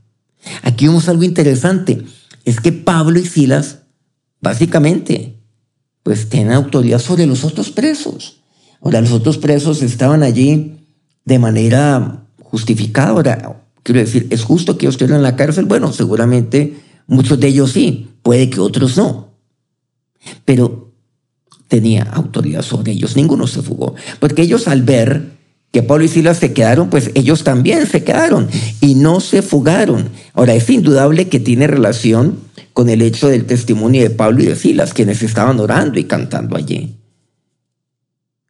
Aquí 0.63 0.87
vemos 0.87 1.09
algo 1.09 1.23
interesante, 1.23 2.05
es 2.45 2.59
que 2.59 2.71
Pablo 2.71 3.19
y 3.19 3.25
Silas 3.25 3.79
básicamente 4.41 5.37
pues 6.03 6.29
tienen 6.29 6.53
autoridad 6.53 6.99
sobre 6.99 7.25
los 7.25 7.43
otros 7.43 7.71
presos. 7.71 8.41
Ahora, 8.81 9.01
los 9.01 9.11
otros 9.11 9.37
presos 9.37 9.81
estaban 9.81 10.23
allí 10.23 10.77
de 11.25 11.39
manera 11.39 12.27
justificada. 12.41 13.09
Ahora, 13.09 13.63
quiero 13.83 13.99
decir, 13.99 14.27
¿es 14.29 14.43
justo 14.43 14.77
que 14.77 14.85
ellos 14.85 14.95
estén 14.95 15.13
en 15.13 15.23
la 15.23 15.35
cárcel? 15.35 15.65
Bueno, 15.65 15.91
seguramente 15.91 16.77
muchos 17.07 17.39
de 17.39 17.47
ellos 17.47 17.71
sí, 17.71 18.09
puede 18.21 18.49
que 18.49 18.61
otros 18.61 18.95
no. 18.95 19.33
Pero 20.45 20.86
tenía 21.67 22.03
autoridad 22.03 22.61
sobre 22.61 22.93
ellos, 22.93 23.15
ninguno 23.15 23.47
se 23.47 23.61
fugó. 23.61 23.95
Porque 24.19 24.41
ellos 24.41 24.67
al 24.67 24.83
ver 24.83 25.37
que 25.71 25.83
Pablo 25.83 26.05
y 26.05 26.07
Silas 26.07 26.37
se 26.37 26.53
quedaron, 26.53 26.89
pues 26.89 27.11
ellos 27.13 27.43
también 27.43 27.85
se 27.87 28.03
quedaron 28.03 28.47
y 28.81 28.95
no 28.95 29.19
se 29.19 29.41
fugaron. 29.41 30.09
Ahora, 30.33 30.53
es 30.53 30.69
indudable 30.69 31.27
que 31.27 31.39
tiene 31.39 31.67
relación 31.67 32.39
con 32.73 32.89
el 32.89 33.01
hecho 33.01 33.27
del 33.27 33.45
testimonio 33.45 34.01
de 34.01 34.09
Pablo 34.09 34.43
y 34.43 34.45
de 34.45 34.55
Silas, 34.55 34.93
quienes 34.93 35.21
estaban 35.23 35.59
orando 35.59 35.99
y 35.99 36.05
cantando 36.05 36.55
allí. 36.55 36.95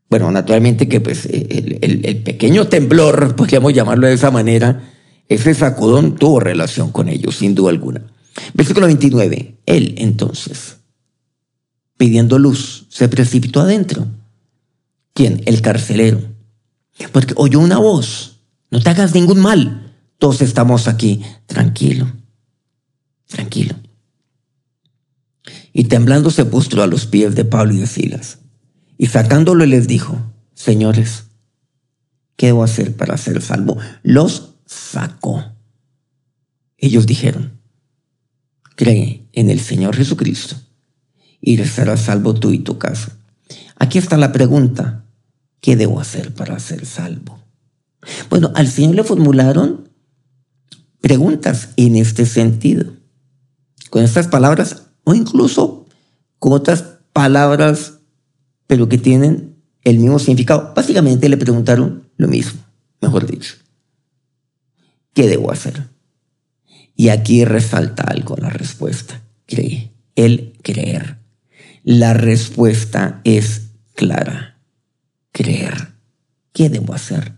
Bueno, 0.10 0.32
naturalmente 0.32 0.88
que 0.88 1.02
pues 1.02 1.26
el, 1.26 2.22
pequeño 2.24 2.68
temblor, 2.68 3.36
podríamos 3.38 3.74
llamarlo 3.74 4.08
de 4.08 4.14
esa 4.14 4.32
manera, 4.32 4.92
ese 5.28 5.54
sacudón 5.54 6.16
tuvo 6.16 6.40
relación 6.40 6.92
con 6.92 7.10
ellos, 7.10 7.36
sin 7.36 7.56
duda 7.56 7.72
alguna. 7.72 8.04
Versículo 8.54 8.86
29. 8.86 9.56
Él 9.66 9.96
entonces, 9.98 10.77
pidiendo 11.98 12.40
luz, 12.40 12.86
se 12.90 13.10
precipitó 13.10 13.62
adentro. 13.62 14.08
¿Quién? 15.14 15.42
El 15.46 15.62
carcelero. 15.62 16.22
Porque 17.12 17.34
oyó 17.36 17.60
una 17.60 17.80
voz. 17.80 18.40
No 18.72 18.82
te 18.82 18.90
hagas 18.90 19.14
ningún 19.14 19.40
mal. 19.40 19.94
Todos 20.18 20.42
estamos 20.42 20.88
aquí. 20.88 21.24
Tranquilo. 21.48 22.12
Tranquilo 23.28 23.76
y 25.78 25.84
temblando 25.84 26.32
se 26.32 26.44
postró 26.44 26.82
a 26.82 26.88
los 26.88 27.06
pies 27.06 27.36
de 27.36 27.46
Pablo 27.46 27.72
y 27.72 27.78
de 27.78 27.86
Silas. 27.86 28.40
Y 28.98 29.06
sacándolo 29.06 29.64
les 29.64 29.88
dijo, 29.88 30.18
señores, 30.56 31.26
¿qué 32.36 32.48
debo 32.48 32.64
hacer 32.64 32.96
para 32.96 33.16
ser 33.16 33.44
salvo? 33.44 33.78
Los 34.02 34.56
sacó. 34.66 35.52
Ellos 36.80 37.06
dijeron, 37.06 37.62
cree 38.76 39.28
en 39.34 39.52
el 39.52 39.60
Señor 39.60 39.96
Jesucristo 39.96 40.56
y 41.42 41.58
serás 41.58 42.02
salvo 42.02 42.34
tú 42.34 42.52
y 42.52 42.60
tu 42.60 42.78
casa. 42.78 43.18
Aquí 43.78 43.98
está 43.98 44.18
la 44.18 44.32
pregunta, 44.32 45.06
¿qué 45.62 45.76
debo 45.76 46.00
hacer 46.00 46.34
para 46.34 46.60
ser 46.60 46.86
salvo? 46.86 47.40
Bueno, 48.30 48.52
al 48.56 48.68
Señor 48.68 48.96
le 48.96 49.04
formularon 49.04 49.90
preguntas 51.02 51.70
en 51.78 51.96
este 51.96 52.26
sentido. 52.26 52.94
Con 53.90 54.04
estas 54.04 54.28
palabras 54.28 54.84
o 55.04 55.14
incluso 55.14 55.86
con 56.40 56.54
otras 56.54 56.84
palabras, 57.14 58.00
pero 58.68 58.90
que 58.90 58.98
tienen 58.98 59.56
el 59.84 60.00
mismo 60.00 60.20
significado. 60.20 60.74
Básicamente 60.76 61.30
le 61.30 61.38
preguntaron 61.38 62.10
lo 62.18 62.28
mismo, 62.28 62.60
mejor 63.02 63.26
dicho. 63.26 63.56
¿Qué 65.14 65.28
debo 65.28 65.52
hacer? 65.52 65.88
Y 66.96 67.10
aquí 67.10 67.46
resalta 67.46 68.04
algo 68.04 68.36
la 68.38 68.50
respuesta. 68.50 69.22
Cree. 69.46 69.94
El 70.16 70.54
creer. 70.64 71.17
La 71.90 72.14
respuesta 72.14 73.22
es 73.24 73.70
clara. 73.96 74.60
Creer. 75.32 75.94
¿Qué 76.52 76.68
debo 76.68 76.94
hacer? 76.94 77.36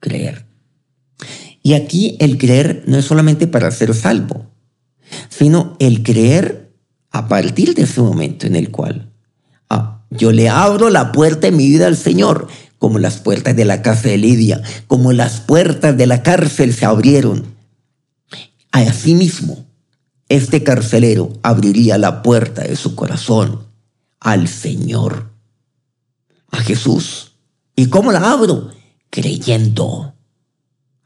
Creer. 0.00 0.44
Y 1.62 1.72
aquí 1.72 2.14
el 2.20 2.36
creer 2.36 2.84
no 2.86 2.98
es 2.98 3.06
solamente 3.06 3.46
para 3.46 3.70
ser 3.70 3.94
salvo, 3.94 4.50
sino 5.30 5.78
el 5.78 6.02
creer 6.02 6.74
a 7.10 7.26
partir 7.26 7.74
de 7.74 7.84
ese 7.84 8.02
momento 8.02 8.46
en 8.46 8.56
el 8.56 8.70
cual 8.70 9.14
ah, 9.70 10.04
yo 10.10 10.30
le 10.30 10.50
abro 10.50 10.90
la 10.90 11.10
puerta 11.10 11.46
de 11.46 11.56
mi 11.56 11.66
vida 11.66 11.86
al 11.86 11.96
Señor, 11.96 12.48
como 12.76 12.98
las 12.98 13.16
puertas 13.16 13.56
de 13.56 13.64
la 13.64 13.80
casa 13.80 14.10
de 14.10 14.18
Lidia, 14.18 14.60
como 14.88 15.14
las 15.14 15.40
puertas 15.40 15.96
de 15.96 16.06
la 16.06 16.22
cárcel 16.22 16.74
se 16.74 16.84
abrieron. 16.84 17.46
Asimismo, 18.72 19.64
este 20.28 20.62
carcelero 20.62 21.32
abriría 21.42 21.96
la 21.96 22.20
puerta 22.22 22.60
de 22.60 22.76
su 22.76 22.94
corazón 22.94 23.65
al 24.26 24.48
Señor, 24.48 25.32
a 26.50 26.58
Jesús. 26.58 27.32
¿Y 27.74 27.86
cómo 27.86 28.12
la 28.12 28.32
abro? 28.32 28.70
Creyendo. 29.10 30.14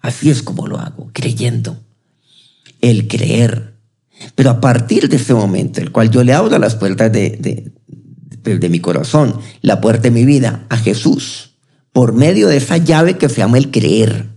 Así 0.00 0.30
es 0.30 0.42
como 0.42 0.66
lo 0.66 0.78
hago, 0.78 1.10
creyendo. 1.12 1.76
El 2.80 3.08
creer 3.08 3.70
pero 4.34 4.50
a 4.50 4.60
partir 4.60 5.08
de 5.08 5.16
ese 5.16 5.34
momento, 5.34 5.80
el 5.80 5.92
cual 5.92 6.10
yo 6.10 6.22
le 6.22 6.32
abro 6.32 6.58
las 6.58 6.76
puertas 6.76 7.10
de, 7.12 7.72
de, 8.42 8.68
mi 8.68 8.80
corazón, 8.80 9.40
la 9.62 9.80
puerta 9.80 10.02
de 10.02 10.10
mi 10.10 10.24
vida, 10.24 10.66
a 10.68 10.76
Jesús, 10.76 11.56
por 11.92 12.12
medio 12.12 12.48
de 12.48 12.58
esa 12.58 12.76
llave 12.76 13.16
que 13.16 13.28
se 13.28 13.38
llama 13.38 13.58
el 13.58 13.70
creer, 13.70 14.28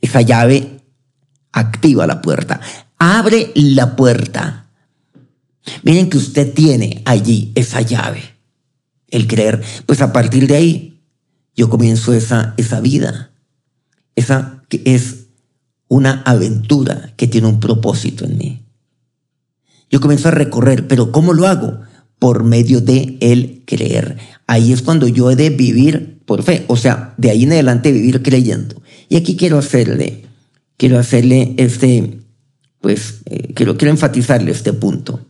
Esa 0.00 0.20
llave 0.20 0.82
activa 1.52 2.06
la 2.06 2.22
puerta, 2.22 2.60
abre 2.98 3.50
la 3.54 3.96
puerta. 3.96 4.67
Miren 5.82 6.10
que 6.10 6.18
usted 6.18 6.52
tiene 6.52 7.02
allí 7.04 7.52
esa 7.54 7.80
llave, 7.80 8.22
el 9.08 9.26
creer. 9.26 9.62
Pues 9.86 10.00
a 10.00 10.12
partir 10.12 10.46
de 10.46 10.56
ahí 10.56 11.02
yo 11.54 11.68
comienzo 11.68 12.12
esa, 12.12 12.54
esa 12.56 12.80
vida, 12.80 13.32
esa 14.14 14.62
que 14.68 14.82
es 14.84 15.26
una 15.88 16.22
aventura 16.22 17.12
que 17.16 17.26
tiene 17.26 17.46
un 17.46 17.60
propósito 17.60 18.24
en 18.24 18.38
mí. 18.38 18.64
Yo 19.90 20.00
comienzo 20.00 20.28
a 20.28 20.32
recorrer, 20.32 20.86
pero 20.86 21.12
¿cómo 21.12 21.32
lo 21.32 21.46
hago? 21.46 21.80
Por 22.18 22.44
medio 22.44 22.80
de 22.80 23.16
el 23.20 23.62
creer. 23.66 24.18
Ahí 24.46 24.72
es 24.72 24.82
cuando 24.82 25.08
yo 25.08 25.30
he 25.30 25.36
de 25.36 25.50
vivir 25.50 26.20
por 26.26 26.42
fe, 26.42 26.64
o 26.68 26.76
sea, 26.76 27.14
de 27.16 27.30
ahí 27.30 27.44
en 27.44 27.52
adelante 27.52 27.90
vivir 27.90 28.22
creyendo. 28.22 28.82
Y 29.08 29.16
aquí 29.16 29.36
quiero 29.36 29.58
hacerle, 29.58 30.26
quiero 30.76 30.98
hacerle 30.98 31.54
este, 31.56 32.20
pues, 32.80 33.22
eh, 33.26 33.54
quiero, 33.54 33.78
quiero 33.78 33.92
enfatizarle 33.92 34.50
este 34.50 34.74
punto, 34.74 35.20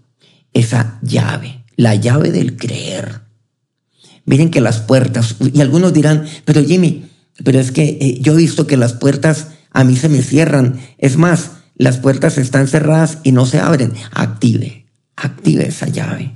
esa 0.52 0.98
llave, 1.02 1.64
la 1.76 1.94
llave 1.94 2.30
del 2.30 2.56
creer. 2.56 3.22
Miren 4.24 4.50
que 4.50 4.60
las 4.60 4.80
puertas, 4.80 5.36
y 5.40 5.60
algunos 5.60 5.92
dirán, 5.92 6.26
pero 6.44 6.62
Jimmy, 6.62 7.10
pero 7.44 7.60
es 7.60 7.72
que 7.72 7.98
eh, 8.00 8.18
yo 8.20 8.34
he 8.34 8.36
visto 8.36 8.66
que 8.66 8.76
las 8.76 8.92
puertas 8.92 9.48
a 9.72 9.84
mí 9.84 9.96
se 9.96 10.08
me 10.08 10.22
cierran. 10.22 10.80
Es 10.98 11.16
más, 11.16 11.52
las 11.76 11.98
puertas 11.98 12.38
están 12.38 12.68
cerradas 12.68 13.18
y 13.22 13.32
no 13.32 13.46
se 13.46 13.60
abren. 13.60 13.94
Active, 14.12 14.86
active 15.16 15.68
esa 15.68 15.86
llave. 15.86 16.34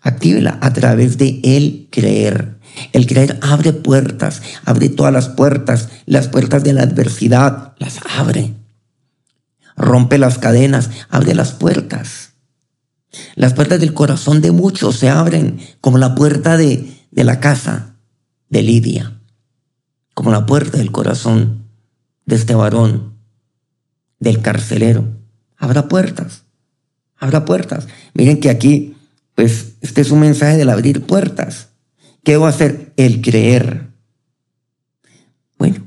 Actívela 0.00 0.58
a 0.60 0.72
través 0.72 1.18
de 1.18 1.40
el 1.44 1.88
creer. 1.90 2.58
El 2.92 3.06
creer 3.06 3.38
abre 3.42 3.72
puertas, 3.72 4.42
abre 4.64 4.88
todas 4.88 5.12
las 5.12 5.28
puertas, 5.28 5.90
las 6.06 6.28
puertas 6.28 6.64
de 6.64 6.72
la 6.72 6.82
adversidad, 6.82 7.74
las 7.78 8.00
abre. 8.18 8.54
Rompe 9.76 10.18
las 10.18 10.38
cadenas, 10.38 10.90
abre 11.10 11.34
las 11.34 11.52
puertas. 11.52 12.31
Las 13.34 13.54
puertas 13.54 13.80
del 13.80 13.94
corazón 13.94 14.40
de 14.40 14.52
muchos 14.52 14.96
se 14.96 15.08
abren, 15.08 15.60
como 15.80 15.98
la 15.98 16.14
puerta 16.14 16.56
de, 16.56 16.92
de 17.10 17.24
la 17.24 17.40
casa 17.40 17.96
de 18.48 18.62
Lidia, 18.62 19.20
como 20.14 20.30
la 20.30 20.46
puerta 20.46 20.78
del 20.78 20.92
corazón 20.92 21.68
de 22.26 22.36
este 22.36 22.54
varón, 22.54 23.14
del 24.18 24.40
carcelero. 24.40 25.04
Habrá 25.56 25.88
puertas, 25.88 26.44
habrá 27.16 27.44
puertas. 27.44 27.88
Miren 28.14 28.40
que 28.40 28.50
aquí, 28.50 28.96
pues, 29.34 29.74
este 29.80 30.00
es 30.00 30.10
un 30.10 30.20
mensaje 30.20 30.56
del 30.56 30.70
abrir 30.70 31.02
puertas. 31.02 31.68
¿Qué 32.24 32.36
va 32.36 32.46
a 32.46 32.50
hacer? 32.50 32.92
El 32.96 33.20
creer. 33.20 33.88
Bueno, 35.58 35.86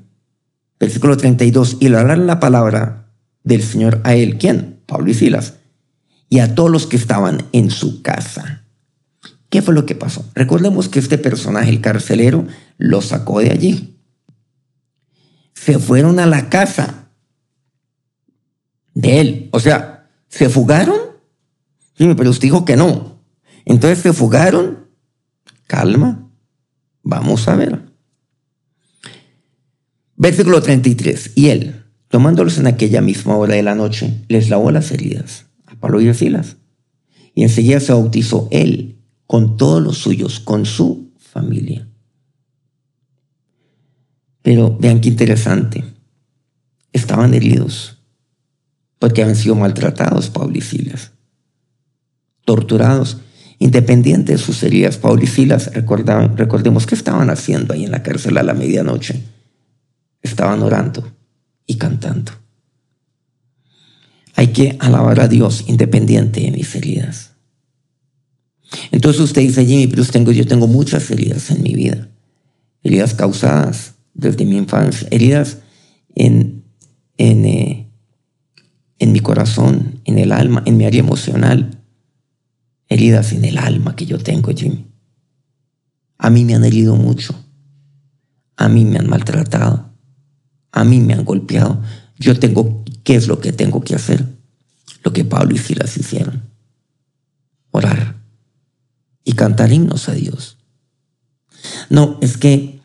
versículo 0.79 1.17
32. 1.17 1.77
Y 1.79 1.89
le 1.89 1.97
hablar 1.97 2.17
la 2.17 2.39
palabra 2.39 3.09
del 3.43 3.63
Señor 3.63 4.01
a 4.03 4.15
él. 4.15 4.37
¿Quién? 4.37 4.81
Pablo 4.85 5.09
y 5.11 5.13
Silas. 5.13 5.55
Y 6.29 6.39
a 6.39 6.55
todos 6.55 6.71
los 6.71 6.87
que 6.87 6.97
estaban 6.97 7.45
en 7.51 7.69
su 7.69 8.01
casa. 8.01 8.63
¿Qué 9.49 9.61
fue 9.61 9.73
lo 9.73 9.85
que 9.85 9.95
pasó? 9.95 10.29
Recordemos 10.33 10.89
que 10.89 10.99
este 10.99 11.17
personaje, 11.17 11.69
el 11.69 11.81
carcelero, 11.81 12.47
lo 12.77 13.01
sacó 13.01 13.39
de 13.39 13.51
allí 13.51 13.95
se 15.65 15.79
fueron 15.79 16.19
a 16.19 16.27
la 16.27 16.49
casa 16.49 17.09
de 18.93 19.19
él. 19.19 19.49
O 19.51 19.59
sea, 19.59 20.07
¿se 20.27 20.49
fugaron? 20.49 20.97
Sí, 21.97 22.07
pero 22.15 22.29
usted 22.29 22.43
dijo 22.43 22.65
que 22.65 22.75
no. 22.75 23.23
Entonces 23.65 23.99
se 23.99 24.13
fugaron. 24.13 24.85
Calma. 25.65 26.29
Vamos 27.01 27.47
a 27.47 27.55
ver. 27.55 27.81
Versículo 30.15 30.61
33. 30.61 31.31
Y 31.33 31.49
él, 31.49 31.85
tomándolos 32.09 32.59
en 32.59 32.67
aquella 32.67 33.01
misma 33.01 33.35
hora 33.35 33.55
de 33.55 33.63
la 33.63 33.73
noche, 33.73 34.23
les 34.27 34.49
lavó 34.49 34.69
las 34.69 34.91
heridas 34.91 35.44
Pablo 35.85 36.01
y 36.01 36.11
Silas. 36.15 36.57
Y 37.35 37.43
enseguida 37.43 37.79
se 37.79 37.93
bautizó 37.93 38.47
él 38.49 38.97
con 39.27 39.55
todos 39.55 39.83
los 39.83 39.99
suyos, 39.99 40.39
con 40.39 40.65
su 40.65 41.11
familia. 41.19 41.87
Pero 44.41 44.75
vean 44.79 44.99
qué 44.99 45.09
interesante. 45.09 45.83
Estaban 46.91 47.35
heridos 47.35 47.99
porque 48.97 49.21
habían 49.21 49.35
sido 49.35 49.53
maltratados 49.53 50.31
Pablo 50.31 50.57
y 50.57 50.61
Silas. 50.61 51.11
Torturados, 52.45 53.19
independientes 53.59 54.39
de 54.39 54.43
sus 54.43 54.63
heridas. 54.63 54.97
Pablo 54.97 55.21
y 55.21 55.27
Silas, 55.27 55.69
recordemos 55.71 56.87
qué 56.87 56.95
estaban 56.95 57.29
haciendo 57.29 57.75
ahí 57.75 57.85
en 57.85 57.91
la 57.91 58.01
cárcel 58.01 58.39
a 58.39 58.43
la 58.43 58.55
medianoche. 58.55 59.21
Estaban 60.23 60.63
orando 60.63 61.07
y 61.67 61.77
cantando. 61.77 62.31
Hay 64.35 64.47
que 64.47 64.77
alabar 64.79 65.19
a 65.19 65.27
Dios 65.27 65.63
independiente 65.67 66.41
de 66.41 66.51
mis 66.51 66.75
heridas. 66.75 67.31
Entonces 68.91 69.21
usted 69.21 69.41
dice, 69.41 69.65
Jimmy, 69.65 69.87
pero 69.87 70.31
yo 70.31 70.45
tengo 70.45 70.67
muchas 70.67 71.09
heridas 71.11 71.49
en 71.51 71.63
mi 71.63 71.73
vida. 71.73 72.09
Heridas 72.83 73.13
causadas 73.13 73.95
desde 74.13 74.45
mi 74.45 74.57
infancia, 74.57 75.07
heridas 75.11 75.59
en, 76.15 76.63
en, 77.17 77.45
eh, 77.45 77.91
en 78.99 79.11
mi 79.11 79.19
corazón, 79.19 80.01
en 80.05 80.17
el 80.17 80.31
alma, 80.31 80.63
en 80.65 80.77
mi 80.77 80.85
área 80.85 80.99
emocional, 80.99 81.81
heridas 82.87 83.33
en 83.33 83.45
el 83.45 83.57
alma 83.57 83.95
que 83.95 84.05
yo 84.05 84.17
tengo, 84.19 84.51
Jimmy. 84.55 84.87
A 86.17 86.29
mí 86.29 86.45
me 86.45 86.55
han 86.55 86.63
herido 86.63 86.95
mucho, 86.95 87.35
a 88.55 88.69
mí 88.69 88.85
me 88.85 88.99
han 88.99 89.09
maltratado, 89.09 89.91
a 90.71 90.83
mí 90.83 91.01
me 91.01 91.13
han 91.13 91.25
golpeado. 91.25 91.81
Yo 92.17 92.39
tengo, 92.39 92.83
¿qué 93.03 93.15
es 93.15 93.27
lo 93.27 93.39
que 93.39 93.51
tengo 93.51 93.81
que 93.81 93.95
hacer? 93.95 94.25
Lo 95.03 95.13
que 95.13 95.25
Pablo 95.25 95.55
y 95.55 95.57
Silas 95.57 95.97
hicieron. 95.97 96.43
Orar 97.71 98.15
y 99.23 99.33
cantar 99.33 99.71
himnos 99.71 100.07
a 100.07 100.13
Dios. 100.13 100.57
No, 101.89 102.17
es 102.21 102.37
que 102.37 102.79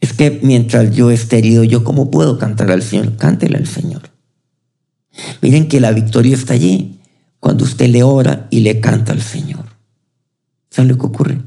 es 0.00 0.12
que 0.12 0.40
mientras 0.42 0.94
yo 0.94 1.12
esté 1.12 1.38
herido, 1.38 1.62
¿yo 1.62 1.84
cómo 1.84 2.10
puedo 2.10 2.36
cantar 2.36 2.72
al 2.72 2.82
Señor? 2.82 3.16
Cántele 3.16 3.56
al 3.56 3.68
Señor. 3.68 4.02
Miren 5.40 5.68
que 5.68 5.80
la 5.80 5.92
victoria 5.92 6.34
está 6.34 6.54
allí 6.54 7.00
cuando 7.38 7.64
usted 7.64 7.88
le 7.88 8.02
ora 8.02 8.48
y 8.50 8.60
le 8.60 8.80
canta 8.80 9.12
al 9.12 9.22
Señor. 9.22 9.64
¿Saben 10.70 10.88
lo 10.88 10.98
que 10.98 11.06
ocurre? 11.06 11.42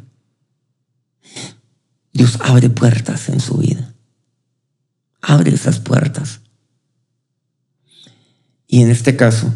Dios 2.13 2.39
abre 2.41 2.69
puertas 2.69 3.27
en 3.27 3.41
su 3.41 3.57
vida. 3.57 3.93
Abre 5.21 5.53
esas 5.53 5.79
puertas. 5.79 6.39
Y 8.75 8.81
en 8.81 8.91
este 8.91 9.15
caso, 9.15 9.53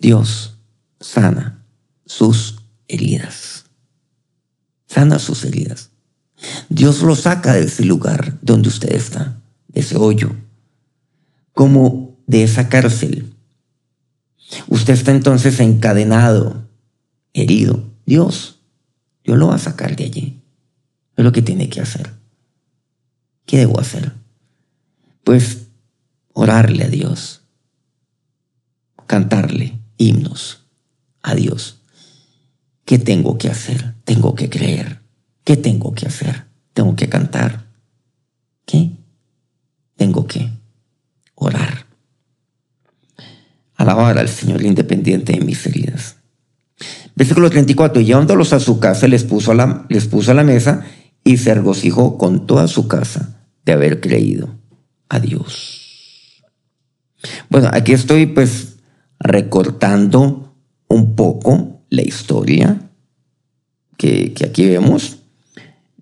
Dios 0.00 0.56
sana 1.00 1.66
sus 2.06 2.62
heridas. 2.88 3.66
Sana 4.86 5.18
sus 5.18 5.44
heridas. 5.44 5.90
Dios 6.70 7.02
lo 7.02 7.14
saca 7.14 7.52
de 7.52 7.64
ese 7.64 7.84
lugar 7.84 8.38
donde 8.40 8.70
usted 8.70 8.90
está, 8.94 9.42
de 9.68 9.80
ese 9.82 9.98
hoyo, 9.98 10.34
como 11.52 12.16
de 12.26 12.44
esa 12.44 12.70
cárcel. 12.70 13.34
Usted 14.66 14.94
está 14.94 15.10
entonces 15.10 15.60
encadenado, 15.60 16.66
herido. 17.34 17.84
Dios, 18.06 18.60
Dios 19.24 19.36
lo 19.36 19.48
va 19.48 19.56
a 19.56 19.58
sacar 19.58 19.94
de 19.94 20.04
allí. 20.04 20.40
Es 21.18 21.22
lo 21.22 21.32
que 21.32 21.42
tiene 21.42 21.68
que 21.68 21.82
hacer. 21.82 22.14
¿Qué 23.44 23.58
debo 23.58 23.78
hacer? 23.78 24.14
Pues 25.22 25.66
orarle 26.32 26.84
a 26.84 26.88
Dios, 26.88 27.35
cantarle 29.06 29.78
himnos 29.98 30.66
a 31.22 31.34
Dios. 31.34 31.82
¿Qué 32.84 32.98
tengo 32.98 33.38
que 33.38 33.48
hacer? 33.48 33.94
Tengo 34.04 34.34
que 34.34 34.48
creer. 34.48 35.00
¿Qué 35.44 35.56
tengo 35.56 35.94
que 35.94 36.06
hacer? 36.06 36.46
Tengo 36.72 36.94
que 36.94 37.08
cantar. 37.08 37.66
¿Qué? 38.64 38.92
Tengo 39.96 40.26
que 40.26 40.50
orar. 41.34 41.86
Alabar 43.76 44.18
al 44.18 44.28
Señor 44.28 44.62
independiente 44.62 45.32
de 45.32 45.40
mis 45.40 45.66
heridas. 45.66 46.16
Versículo 47.14 47.50
34. 47.50 48.02
Llevándolos 48.02 48.52
a 48.52 48.60
su 48.60 48.78
casa, 48.78 49.08
les 49.08 49.24
puso 49.24 49.52
a 49.52 49.54
la, 49.54 49.86
les 49.88 50.06
puso 50.06 50.30
a 50.30 50.34
la 50.34 50.44
mesa 50.44 50.84
y 51.24 51.38
se 51.38 51.54
regocijó 51.54 52.18
con 52.18 52.46
toda 52.46 52.68
su 52.68 52.86
casa 52.88 53.40
de 53.64 53.72
haber 53.72 54.00
creído 54.00 54.54
a 55.08 55.18
Dios. 55.18 56.44
Bueno, 57.48 57.68
aquí 57.72 57.92
estoy 57.92 58.26
pues 58.26 58.75
recortando 59.18 60.54
un 60.88 61.14
poco 61.14 61.82
la 61.90 62.02
historia 62.02 62.90
que, 63.96 64.32
que 64.32 64.44
aquí 64.46 64.66
vemos 64.66 65.18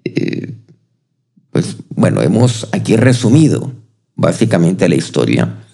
eh, 0.05 0.55
pues 1.50 1.77
bueno, 1.88 2.20
hemos 2.20 2.68
aquí 2.72 2.96
resumido 2.96 3.72
básicamente 4.16 4.88
la 4.88 4.96
historia, 4.96 5.64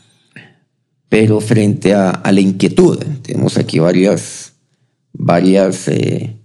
pero 1.09 1.41
frente 1.41 1.95
a, 1.95 2.23
la 2.31 2.41
inquietud, 2.41 2.99
tenemos 3.23 3.57
aquí 3.57 3.79
varias, 3.79 4.53
varias 5.13 5.89
eh, 5.89 6.37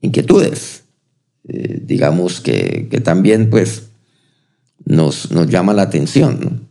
inquietudes, 0.00 0.84
eh, 1.48 1.80
digamos 1.84 2.40
que, 2.40 2.88
también 3.04 3.50
pues 3.50 3.90
nos, 4.86 5.30
nos 5.30 5.48
llama 5.48 5.74
la 5.74 5.82
atención. 5.82 6.68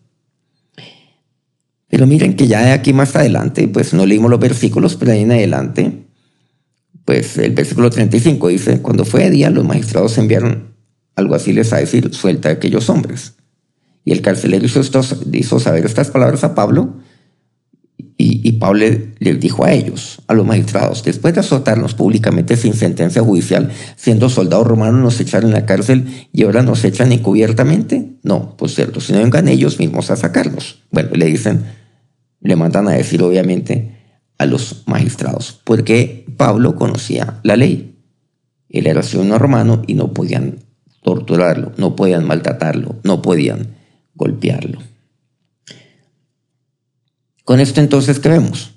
Pero 1.91 2.07
miren 2.07 2.35
que 2.35 2.47
ya 2.47 2.61
de 2.61 2.71
aquí 2.71 2.93
más 2.93 3.15
adelante, 3.17 3.67
pues 3.67 3.93
no 3.93 4.05
leímos 4.05 4.31
los 4.31 4.39
versículos, 4.39 4.95
pero 4.95 5.11
ahí 5.11 5.23
en 5.23 5.31
adelante, 5.33 6.05
pues 7.03 7.37
el 7.37 7.51
versículo 7.51 7.89
35 7.89 8.47
dice, 8.47 8.81
cuando 8.81 9.03
fue 9.03 9.25
de 9.25 9.31
día 9.31 9.49
los 9.49 9.65
magistrados 9.65 10.17
enviaron 10.17 10.73
algo 11.15 11.35
así 11.35 11.51
les 11.51 11.73
a 11.73 11.77
decir, 11.77 12.13
suelta 12.13 12.47
a 12.47 12.53
aquellos 12.53 12.89
hombres. 12.89 13.33
Y 14.05 14.13
el 14.13 14.21
carcelero 14.21 14.65
hizo, 14.65 14.81
hizo 15.33 15.59
saber 15.59 15.85
estas 15.85 16.09
palabras 16.09 16.45
a 16.45 16.55
Pablo 16.55 16.95
y, 18.17 18.53
Pablo 18.53 18.85
le, 19.19 19.33
dijo 19.35 19.65
a 19.65 19.73
ellos, 19.73 20.21
a 20.27 20.33
los 20.33 20.45
magistrados, 20.45 21.03
después 21.03 21.33
de 21.33 21.39
azotarnos 21.39 21.95
públicamente 21.95 22.55
sin 22.55 22.73
sentencia 22.73 23.21
judicial, 23.21 23.71
siendo 23.95 24.29
soldados 24.29 24.67
romanos, 24.67 25.01
nos 25.01 25.19
echaron 25.19 25.49
en 25.49 25.55
la 25.55 25.65
cárcel 25.65 26.27
y 26.31 26.43
ahora 26.43 26.61
nos 26.61 26.85
echan 26.85 27.11
encubiertamente. 27.11 28.13
No, 28.23 28.55
pues 28.57 28.75
cierto, 28.75 29.01
si 29.01 29.11
no 29.11 29.19
vengan 29.19 29.47
ellos 29.47 29.79
mismos 29.79 30.11
a 30.11 30.15
sacarnos. 30.15 30.83
Bueno, 30.91 31.09
le 31.15 31.25
dicen, 31.25 31.63
le 32.41 32.55
mandan 32.55 32.87
a 32.87 32.91
decir 32.91 33.23
obviamente 33.23 33.97
a 34.37 34.45
los 34.45 34.83
magistrados, 34.87 35.61
porque 35.63 36.25
Pablo 36.35 36.75
conocía 36.75 37.39
la 37.43 37.55
ley. 37.55 37.99
Él 38.69 38.87
era 38.87 39.03
ciudadano 39.03 39.37
romano 39.37 39.83
y 39.85 39.93
no 39.93 40.13
podían 40.13 40.59
torturarlo, 41.03 41.71
no 41.77 41.95
podían 41.95 42.25
maltratarlo, 42.25 42.95
no 43.03 43.21
podían 43.21 43.75
golpearlo. 44.15 44.79
Con 47.43 47.59
esto 47.59 47.81
entonces, 47.81 48.19
¿qué 48.19 48.29
vemos? 48.29 48.71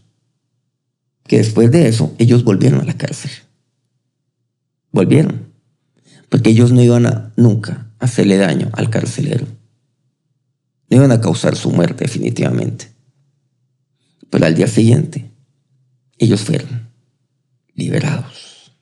Que 1.25 1.39
después 1.39 1.71
de 1.71 1.89
eso, 1.89 2.15
ellos 2.19 2.45
volvieron 2.45 2.81
a 2.81 2.85
la 2.85 2.97
cárcel. 2.97 3.31
Volvieron. 4.91 5.53
Porque 6.29 6.51
ellos 6.51 6.73
no 6.73 6.83
iban 6.83 7.07
a 7.07 7.33
nunca 7.37 7.91
hacerle 7.99 8.37
daño 8.37 8.71
al 8.73 8.91
carcelero. 8.91 9.47
No 10.91 10.97
iban 10.97 11.13
a 11.13 11.21
causar 11.21 11.57
su 11.57 11.71
muerte 11.71 12.05
definitivamente. 12.05 12.94
Pero 14.35 14.47
al 14.47 14.57
día 14.57 14.67
siguiente, 14.67 15.31
ellos 16.19 16.41
fueron 16.41 16.91
liberados. 17.77 18.73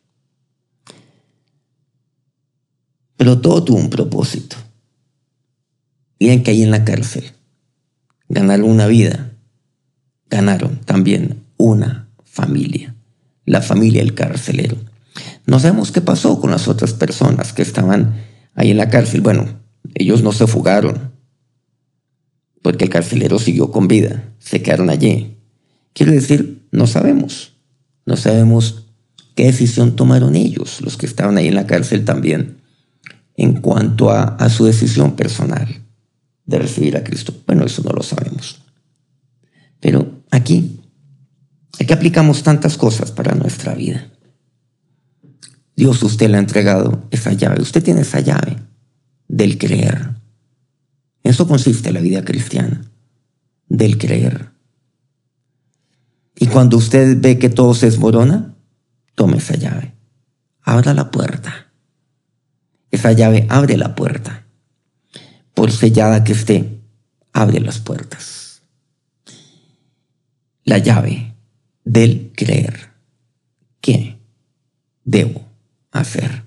Pero 3.18 3.38
todo 3.38 3.62
tuvo 3.62 3.76
un 3.76 3.90
propósito. 3.90 4.56
Miren 6.18 6.42
que 6.42 6.52
ahí 6.52 6.62
en 6.62 6.70
la 6.70 6.86
cárcel 6.86 7.32
ganaron 8.30 8.70
una 8.70 8.86
vida 8.86 9.36
ganaron 10.30 10.78
también 10.86 11.44
una 11.58 12.08
familia, 12.24 12.94
la 13.44 13.60
familia 13.60 14.00
del 14.00 14.14
carcelero. 14.14 14.78
No 15.44 15.60
sabemos 15.60 15.92
qué 15.92 16.00
pasó 16.00 16.40
con 16.40 16.50
las 16.50 16.66
otras 16.66 16.94
personas 16.94 17.52
que 17.52 17.60
estaban 17.60 18.24
ahí 18.54 18.70
en 18.70 18.78
la 18.78 18.88
cárcel. 18.88 19.20
Bueno, 19.20 19.60
ellos 19.92 20.22
no 20.22 20.32
se 20.32 20.46
fugaron, 20.46 21.12
porque 22.62 22.84
el 22.84 22.90
carcelero 22.90 23.38
siguió 23.38 23.70
con 23.70 23.86
vida, 23.86 24.32
se 24.38 24.62
quedaron 24.62 24.88
allí. 24.88 25.31
Quiero 25.92 26.12
decir, 26.12 26.66
no 26.70 26.86
sabemos, 26.86 27.52
no 28.06 28.16
sabemos 28.16 28.86
qué 29.34 29.44
decisión 29.44 29.96
tomaron 29.96 30.36
ellos, 30.36 30.80
los 30.80 30.96
que 30.96 31.06
estaban 31.06 31.36
ahí 31.36 31.48
en 31.48 31.54
la 31.54 31.66
cárcel 31.66 32.04
también, 32.04 32.58
en 33.36 33.60
cuanto 33.60 34.10
a, 34.10 34.22
a 34.22 34.50
su 34.50 34.64
decisión 34.64 35.16
personal 35.16 35.82
de 36.44 36.58
recibir 36.58 36.96
a 36.96 37.04
Cristo. 37.04 37.34
Bueno, 37.46 37.64
eso 37.64 37.82
no 37.82 37.90
lo 37.90 38.02
sabemos. 38.02 38.60
Pero 39.80 40.22
aquí, 40.30 40.80
aquí 41.80 41.92
aplicamos 41.92 42.42
tantas 42.42 42.76
cosas 42.76 43.10
para 43.10 43.34
nuestra 43.34 43.74
vida. 43.74 44.12
Dios 45.74 46.02
usted 46.02 46.30
le 46.30 46.36
ha 46.36 46.40
entregado 46.40 47.08
esa 47.10 47.32
llave. 47.32 47.62
Usted 47.62 47.82
tiene 47.82 48.02
esa 48.02 48.20
llave 48.20 48.56
del 49.28 49.58
creer. 49.58 50.10
eso 51.24 51.48
consiste 51.48 51.90
la 51.92 52.00
vida 52.00 52.24
cristiana, 52.24 52.82
del 53.66 53.96
creer. 53.96 54.51
Y 56.42 56.46
cuando 56.48 56.76
usted 56.76 57.16
ve 57.20 57.38
que 57.38 57.48
todo 57.48 57.72
se 57.74 57.86
esmorona, 57.86 58.54
tome 59.14 59.38
esa 59.38 59.54
llave. 59.54 59.94
Abra 60.62 60.92
la 60.92 61.10
puerta. 61.10 61.72
Esa 62.90 63.12
llave 63.12 63.46
abre 63.48 63.76
la 63.76 63.94
puerta. 63.94 64.46
Por 65.54 65.70
sellada 65.70 66.24
que 66.24 66.32
esté, 66.32 66.80
abre 67.32 67.60
las 67.60 67.78
puertas 67.78 68.42
la 70.64 70.78
llave 70.78 71.34
del 71.84 72.32
creer. 72.34 72.92
¿Qué 73.80 74.18
debo 75.04 75.42
hacer? 75.90 76.44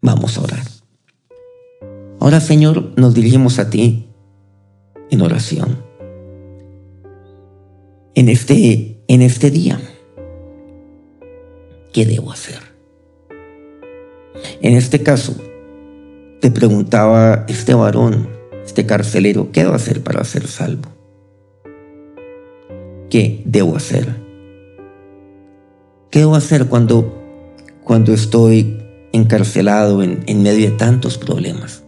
Vamos 0.00 0.36
a 0.36 0.42
orar. 0.42 0.66
Ahora, 2.20 2.40
Señor, 2.40 2.92
nos 2.96 3.14
dirigimos 3.14 3.58
a 3.58 3.70
ti 3.70 4.06
en 5.10 5.22
oración. 5.22 5.82
En 8.14 8.28
este, 8.28 8.91
en 9.08 9.22
este 9.22 9.50
día, 9.50 9.80
¿qué 11.92 12.06
debo 12.06 12.32
hacer? 12.32 12.60
En 14.60 14.74
este 14.74 15.02
caso, 15.02 15.34
te 16.40 16.50
preguntaba 16.50 17.44
este 17.48 17.74
varón, 17.74 18.28
este 18.64 18.86
carcelero, 18.86 19.50
¿qué 19.52 19.62
debo 19.62 19.74
hacer 19.74 20.02
para 20.02 20.24
ser 20.24 20.46
salvo? 20.46 20.88
¿Qué 23.10 23.42
debo 23.44 23.76
hacer? 23.76 24.08
¿Qué 26.10 26.20
debo 26.20 26.34
hacer 26.34 26.66
cuando, 26.66 27.12
cuando 27.84 28.12
estoy 28.12 28.78
encarcelado 29.12 30.02
en, 30.02 30.22
en 30.26 30.42
medio 30.42 30.70
de 30.70 30.76
tantos 30.76 31.18
problemas? 31.18 31.84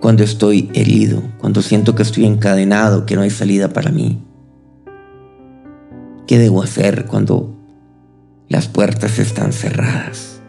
Cuando 0.00 0.22
estoy 0.22 0.70
herido, 0.74 1.22
cuando 1.38 1.62
siento 1.62 1.94
que 1.94 2.02
estoy 2.02 2.26
encadenado, 2.26 3.06
que 3.06 3.16
no 3.16 3.22
hay 3.22 3.30
salida 3.30 3.70
para 3.70 3.90
mí. 3.90 4.23
¿Qué 6.34 6.40
debo 6.40 6.64
hacer 6.64 7.06
cuando 7.06 7.54
las 8.48 8.66
puertas 8.66 9.20
están 9.20 9.52
cerradas? 9.52 10.42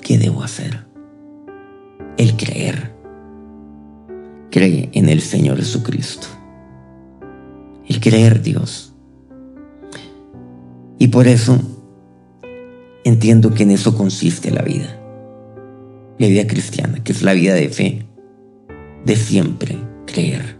¿Qué 0.00 0.16
debo 0.16 0.42
hacer? 0.42 0.86
El 2.16 2.34
creer. 2.38 2.94
Cree 4.50 4.88
en 4.94 5.10
el 5.10 5.20
Señor 5.20 5.58
Jesucristo 5.58 6.26
el 7.86 8.00
creer 8.00 8.40
Dios. 8.40 8.94
Y 10.98 11.08
por 11.08 11.26
eso 11.26 11.60
entiendo 13.04 13.52
que 13.52 13.64
en 13.64 13.72
eso 13.72 13.94
consiste 13.94 14.50
la 14.50 14.62
vida. 14.62 14.98
La 16.16 16.28
vida 16.28 16.46
cristiana, 16.46 17.04
que 17.04 17.12
es 17.12 17.20
la 17.20 17.34
vida 17.34 17.52
de 17.52 17.68
fe, 17.68 18.06
de 19.04 19.16
siempre 19.16 19.76
creer. 20.06 20.57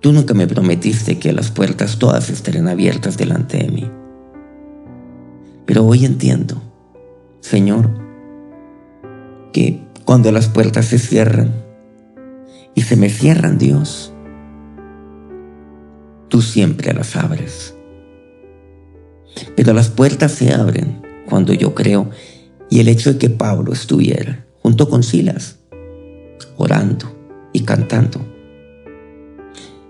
Tú 0.00 0.12
nunca 0.12 0.32
me 0.32 0.46
prometiste 0.46 1.18
que 1.18 1.32
las 1.32 1.50
puertas 1.50 1.98
todas 1.98 2.30
estarían 2.30 2.68
abiertas 2.68 3.18
delante 3.18 3.58
de 3.58 3.70
mí. 3.70 3.90
Pero 5.66 5.84
hoy 5.84 6.06
entiendo, 6.06 6.60
Señor, 7.40 7.90
que 9.52 9.82
cuando 10.04 10.32
las 10.32 10.48
puertas 10.48 10.86
se 10.86 10.98
cierran 10.98 11.52
y 12.74 12.82
se 12.82 12.96
me 12.96 13.10
cierran, 13.10 13.58
Dios, 13.58 14.12
tú 16.28 16.40
siempre 16.40 16.94
las 16.94 17.14
abres. 17.16 17.74
Pero 19.54 19.74
las 19.74 19.90
puertas 19.90 20.32
se 20.32 20.54
abren 20.54 21.02
cuando 21.28 21.52
yo 21.52 21.74
creo 21.74 22.08
y 22.70 22.80
el 22.80 22.88
hecho 22.88 23.12
de 23.12 23.18
que 23.18 23.30
Pablo 23.30 23.72
estuviera 23.72 24.46
junto 24.62 24.88
con 24.88 25.02
Silas, 25.02 25.58
orando 26.56 27.06
y 27.52 27.64
cantando, 27.64 28.20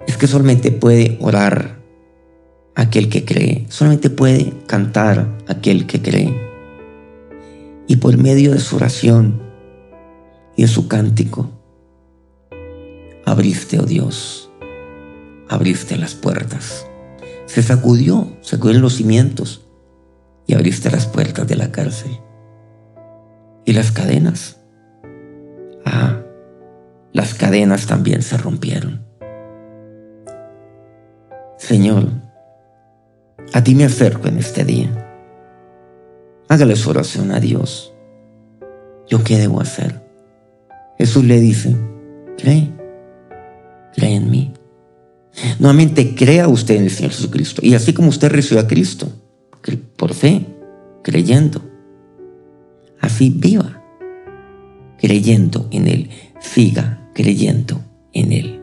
es 0.07 0.17
que 0.17 0.27
solamente 0.27 0.73
puede 0.73 1.19
orar 1.21 1.81
aquel 2.75 3.09
que 3.09 3.25
cree, 3.25 3.67
solamente 3.69 4.11
puede 4.11 4.53
cantar 4.67 5.39
aquel 5.47 5.87
que 5.87 6.01
cree. 6.01 6.35
Y 7.87 7.97
por 7.97 8.17
medio 8.17 8.53
de 8.53 8.61
su 8.61 8.77
oración 8.77 9.43
y 10.57 10.63
de 10.63 10.69
su 10.69 10.89
cántico, 10.89 11.51
abriste, 13.25 13.79
oh 13.79 13.85
Dios, 13.85 14.51
abriste 15.49 15.97
las 15.97 16.15
puertas. 16.15 16.87
Se 17.47 17.63
sacudió, 17.63 18.37
sacudió 18.43 18.79
los 18.79 18.95
cimientos 18.97 19.67
y 20.47 20.55
abriste 20.55 20.91
las 20.91 21.07
puertas 21.07 21.47
de 21.47 21.57
la 21.57 21.73
cárcel. 21.73 22.13
Y 23.65 23.73
las 23.73 23.93
cadenas. 23.93 24.59
Ah, 25.85 26.23
las 27.13 27.35
cadenas 27.35 27.87
también 27.87 28.23
se 28.23 28.37
rompieron. 28.37 29.10
Señor, 31.61 32.09
a 33.53 33.63
ti 33.63 33.75
me 33.75 33.85
acerco 33.85 34.29
en 34.29 34.39
este 34.39 34.65
día. 34.65 34.89
Hágale 36.49 36.75
su 36.75 36.89
oración 36.89 37.31
a 37.33 37.39
Dios. 37.39 37.93
¿Yo 39.07 39.23
qué 39.23 39.37
debo 39.37 39.61
hacer? 39.61 40.03
Jesús 40.97 41.23
le 41.23 41.39
dice, 41.39 41.77
cree, 42.39 42.71
cree 43.95 44.15
en 44.15 44.31
mí. 44.31 44.53
Nuevamente 45.59 46.15
crea 46.15 46.49
usted 46.49 46.77
en 46.77 46.85
el 46.85 46.91
Señor 46.91 47.13
Jesucristo. 47.13 47.61
Y 47.63 47.75
así 47.75 47.93
como 47.93 48.09
usted 48.09 48.31
recibió 48.31 48.63
a 48.63 48.67
Cristo, 48.67 49.13
por 49.97 50.15
fe, 50.15 50.47
creyendo, 51.03 51.63
así 53.01 53.31
viva, 53.37 53.85
creyendo 54.99 55.69
en 55.71 55.89
Él, 55.89 56.11
siga 56.41 57.07
creyendo 57.15 57.83
en 58.15 58.33
Él. 58.33 58.61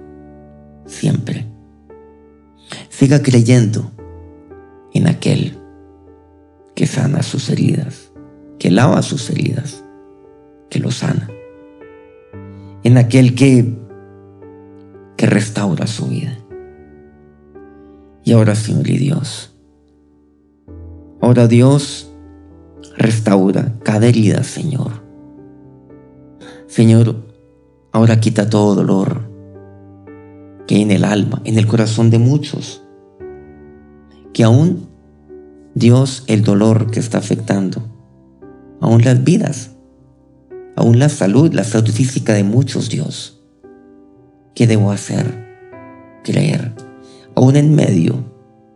siempre. 0.88 1.47
Siga 2.98 3.22
creyendo 3.22 3.92
en 4.92 5.06
aquel 5.06 5.56
que 6.74 6.88
sana 6.88 7.22
sus 7.22 7.48
heridas, 7.52 8.12
que 8.58 8.72
lava 8.72 9.04
sus 9.04 9.30
heridas, 9.30 9.84
que 10.72 10.80
lo 10.80 10.90
sana. 10.90 11.30
En 12.84 12.98
aquel 12.98 13.36
que, 13.36 13.72
que 15.16 15.28
restaura 15.28 15.86
su 15.86 16.08
vida. 16.08 16.40
Y 18.24 18.34
ahora, 18.34 18.56
Señor 18.56 18.90
y 18.90 18.98
Dios, 18.98 19.56
ahora 21.22 21.48
Dios 21.48 22.12
restaura 22.98 23.76
cada 23.84 24.08
herida, 24.08 24.44
Señor. 24.44 25.04
Señor, 26.66 27.28
ahora 27.92 28.20
quita 28.20 28.50
todo 28.50 28.74
dolor 28.74 29.30
que 30.66 30.78
hay 30.78 30.82
en 30.82 30.90
el 30.90 31.04
alma, 31.04 31.44
en 31.46 31.60
el 31.60 31.68
corazón 31.68 32.10
de 32.10 32.18
muchos, 32.18 32.84
que 34.34 34.44
aún 34.44 34.90
Dios 35.76 36.24
el 36.28 36.44
dolor 36.44 36.92
que 36.92 37.00
está 37.00 37.18
afectando, 37.20 37.84
aún 38.82 39.04
las 39.04 39.24
vidas, 39.24 39.72
aún 40.76 41.00
la 41.00 41.10
salud, 41.10 41.54
la 41.54 41.64
salud 41.64 41.92
física 41.92 42.34
de 42.34 42.44
muchos, 42.44 42.90
Dios. 42.90 43.44
¿Qué 44.56 44.68
debo 44.68 44.92
hacer? 44.92 45.46
Creer, 46.24 46.74
aún 47.36 47.56
en 47.56 47.76
medio 47.76 48.24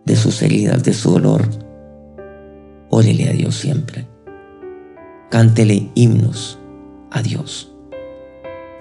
de 0.06 0.16
sus 0.16 0.42
heridas, 0.42 0.84
de 0.84 0.94
su 0.94 1.12
dolor. 1.12 1.48
Órele 2.90 3.30
a 3.30 3.34
Dios 3.34 3.56
siempre. 3.56 4.08
Cántele 5.30 5.90
himnos 5.96 6.60
a 7.10 7.22
Dios. 7.22 7.74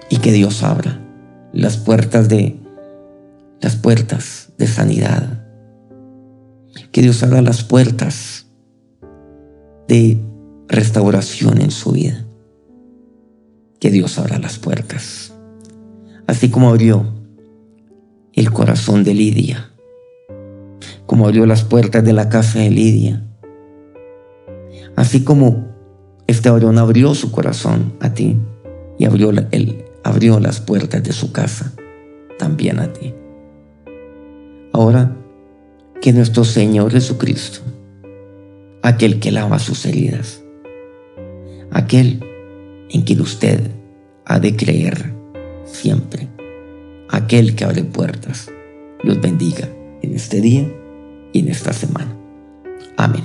Y 0.09 0.17
que 0.17 0.31
Dios 0.31 0.63
abra 0.63 0.99
las 1.53 1.77
puertas 1.77 2.27
de 2.29 2.59
las 3.61 3.75
puertas 3.75 4.49
de 4.57 4.67
sanidad. 4.67 5.40
Que 6.91 7.01
Dios 7.01 7.23
abra 7.23 7.41
las 7.41 7.63
puertas 7.63 8.47
de 9.87 10.19
restauración 10.67 11.61
en 11.61 11.71
su 11.71 11.91
vida. 11.91 12.25
Que 13.79 13.91
Dios 13.91 14.17
abra 14.17 14.39
las 14.39 14.57
puertas. 14.57 15.33
Así 16.27 16.49
como 16.49 16.69
abrió 16.69 17.05
el 18.33 18.51
corazón 18.51 19.03
de 19.03 19.13
Lidia. 19.13 19.71
Como 21.05 21.25
abrió 21.25 21.45
las 21.45 21.63
puertas 21.63 22.03
de 22.03 22.13
la 22.13 22.29
casa 22.29 22.59
de 22.59 22.69
Lidia. 22.69 23.23
Así 24.95 25.23
como 25.23 25.67
este 26.27 26.49
varón 26.49 26.77
abrió 26.77 27.13
su 27.15 27.31
corazón 27.31 27.93
a 27.99 28.13
ti 28.13 28.39
y 28.97 29.05
abrió, 29.05 29.31
el, 29.31 29.85
abrió 30.03 30.39
las 30.39 30.61
puertas 30.61 31.03
de 31.03 31.11
su 31.11 31.31
casa 31.31 31.73
también 32.37 32.79
a 32.79 32.93
ti. 32.93 33.13
Ahora, 34.73 35.17
que 36.01 36.11
nuestro 36.13 36.43
Señor 36.43 36.91
Jesucristo, 36.91 37.59
aquel 38.81 39.19
que 39.19 39.31
lava 39.31 39.59
sus 39.59 39.85
heridas, 39.85 40.43
aquel 41.71 42.19
en 42.89 43.03
quien 43.03 43.21
usted 43.21 43.61
ha 44.25 44.39
de 44.39 44.55
creer 44.55 45.13
siempre, 45.65 46.27
aquel 47.07 47.55
que 47.55 47.65
abre 47.65 47.83
puertas, 47.83 48.49
los 49.03 49.21
bendiga 49.21 49.69
en 50.01 50.15
este 50.15 50.41
día 50.41 50.67
y 51.33 51.39
en 51.39 51.49
esta 51.49 51.71
semana. 51.71 52.17
Amén. 52.97 53.23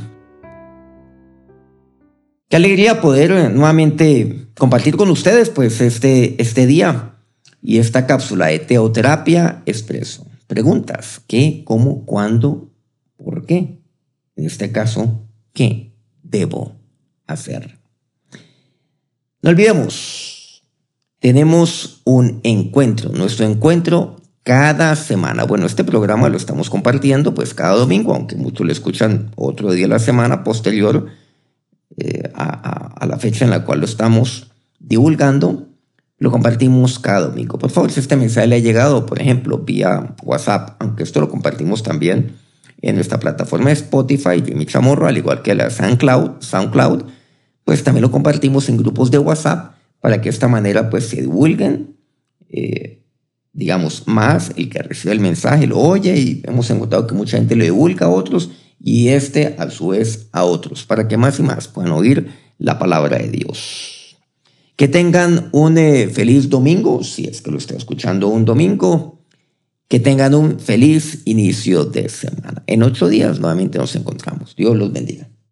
Qué 2.51 2.57
alegría 2.57 3.01
poder 3.01 3.33
eh, 3.33 3.49
nuevamente 3.49 4.49
compartir 4.57 4.97
con 4.97 5.09
ustedes 5.11 5.49
pues 5.49 5.81
este, 5.81 6.41
este 6.41 6.67
día 6.67 7.17
y 7.63 7.79
esta 7.79 8.07
cápsula 8.07 8.47
de 8.47 8.59
Teoterapia 8.59 9.63
Expreso. 9.65 10.27
Preguntas, 10.47 11.21
¿qué, 11.27 11.63
cómo, 11.65 12.05
cuándo, 12.07 12.71
por 13.17 13.47
qué? 13.47 13.81
En 14.37 14.45
este 14.45 14.71
caso, 14.71 15.27
¿qué 15.53 15.93
debo 16.23 16.77
hacer? 17.27 17.79
No 19.43 19.51
olvidemos, 19.51 20.63
tenemos 21.19 22.01
un 22.05 22.41
encuentro, 22.45 23.11
nuestro 23.11 23.47
encuentro 23.47 24.17
cada 24.45 24.95
semana. 24.95 25.45
Bueno, 25.45 25.67
este 25.67 25.83
programa 25.83 26.29
lo 26.29 26.37
estamos 26.37 26.71
compartiendo 26.71 27.35
pues 27.35 27.53
cada 27.53 27.75
domingo, 27.75 28.15
aunque 28.15 28.37
muchos 28.37 28.65
lo 28.65 28.73
escuchan 28.73 29.33
otro 29.35 29.73
día 29.73 29.87
de 29.87 29.89
la 29.89 29.99
semana 29.99 30.45
posterior 30.45 31.07
eh, 31.97 32.31
a 32.35 33.05
la 33.07 33.19
fecha 33.19 33.45
en 33.45 33.51
la 33.51 33.65
cual 33.65 33.81
lo 33.81 33.87
estamos 33.87 34.53
divulgando 34.79 35.66
lo 36.19 36.31
compartimos 36.31 36.99
cada 36.99 37.29
domingo. 37.29 37.59
Por 37.59 37.71
favor, 37.71 37.91
si 37.93 38.01
este 38.01 38.17
mensaje 38.17 38.47
le 38.47 38.57
ha 38.57 38.61
llegado, 38.61 39.07
por 39.07 39.21
ejemplo, 39.21 39.59
vía 39.59 40.15
WhatsApp, 40.23 40.77
aunque 40.79 41.03
esto 41.03 41.21
lo 41.21 41.29
compartimos 41.29 41.83
también 41.83 42.37
en 42.81 42.95
nuestra 42.95 43.19
plataforma 43.19 43.67
de 43.67 43.75
Spotify, 43.75 44.43
Jimmy 44.45 44.67
Chamorro, 44.67 45.07
al 45.07 45.17
igual 45.17 45.43
que 45.43 45.55
la 45.55 45.71
SoundCloud, 45.71 46.41
SoundCloud, 46.41 47.05
pues 47.65 47.83
también 47.83 48.03
lo 48.03 48.11
compartimos 48.11 48.69
en 48.69 48.77
grupos 48.77 49.11
de 49.11 49.19
WhatsApp 49.19 49.75
para 50.01 50.19
que 50.19 50.25
de 50.25 50.31
esta 50.31 50.49
manera 50.49 50.89
pues 50.89 51.09
se 51.09 51.21
divulguen, 51.21 51.97
eh, 52.49 53.03
digamos, 53.53 54.07
más 54.07 54.53
el 54.57 54.71
que 54.71 54.83
recibe 54.83 55.13
el 55.13 55.21
mensaje 55.21 55.67
lo 55.67 55.79
oye 55.79 56.17
y 56.17 56.43
hemos 56.47 56.71
encontrado 56.71 57.07
que 57.07 57.15
mucha 57.15 57.39
gente 57.39 57.57
lo 57.57 57.65
divulga 57.65 58.07
a 58.07 58.11
otros 58.11 58.51
y 58.79 59.09
este 59.09 59.57
a 59.59 59.71
su 59.71 59.89
vez 59.89 60.29
a 60.33 60.45
otros, 60.45 60.85
para 60.85 61.09
que 61.09 61.17
más 61.17 61.39
y 61.39 61.43
más 61.43 61.67
puedan 61.67 61.93
oír 61.93 62.31
la 62.59 62.79
palabra 62.79 63.19
de 63.19 63.31
Dios. 63.31 63.96
Que 64.77 64.89
tengan 64.89 65.49
un 65.53 65.79
eh, 65.79 66.09
feliz 66.09 66.49
domingo, 66.49 67.03
si 67.03 67.25
es 67.25 67.41
que 67.41 67.51
lo 67.51 67.59
estoy 67.59 67.79
escuchando 67.79 68.29
un 68.29 68.45
domingo. 68.45 69.21
Que 69.89 70.01
tengan 70.01 70.35
un 70.35 70.59
feliz 70.59 71.23
inicio 71.25 71.85
de 71.85 72.09
semana. 72.09 72.65
En 72.67 72.83
ocho 72.83 73.09
días 73.09 73.39
nuevamente 73.41 73.79
nos 73.79 73.95
encontramos. 73.95 74.55
Dios 74.57 74.77
los 74.77 74.93
bendiga. 74.93 75.29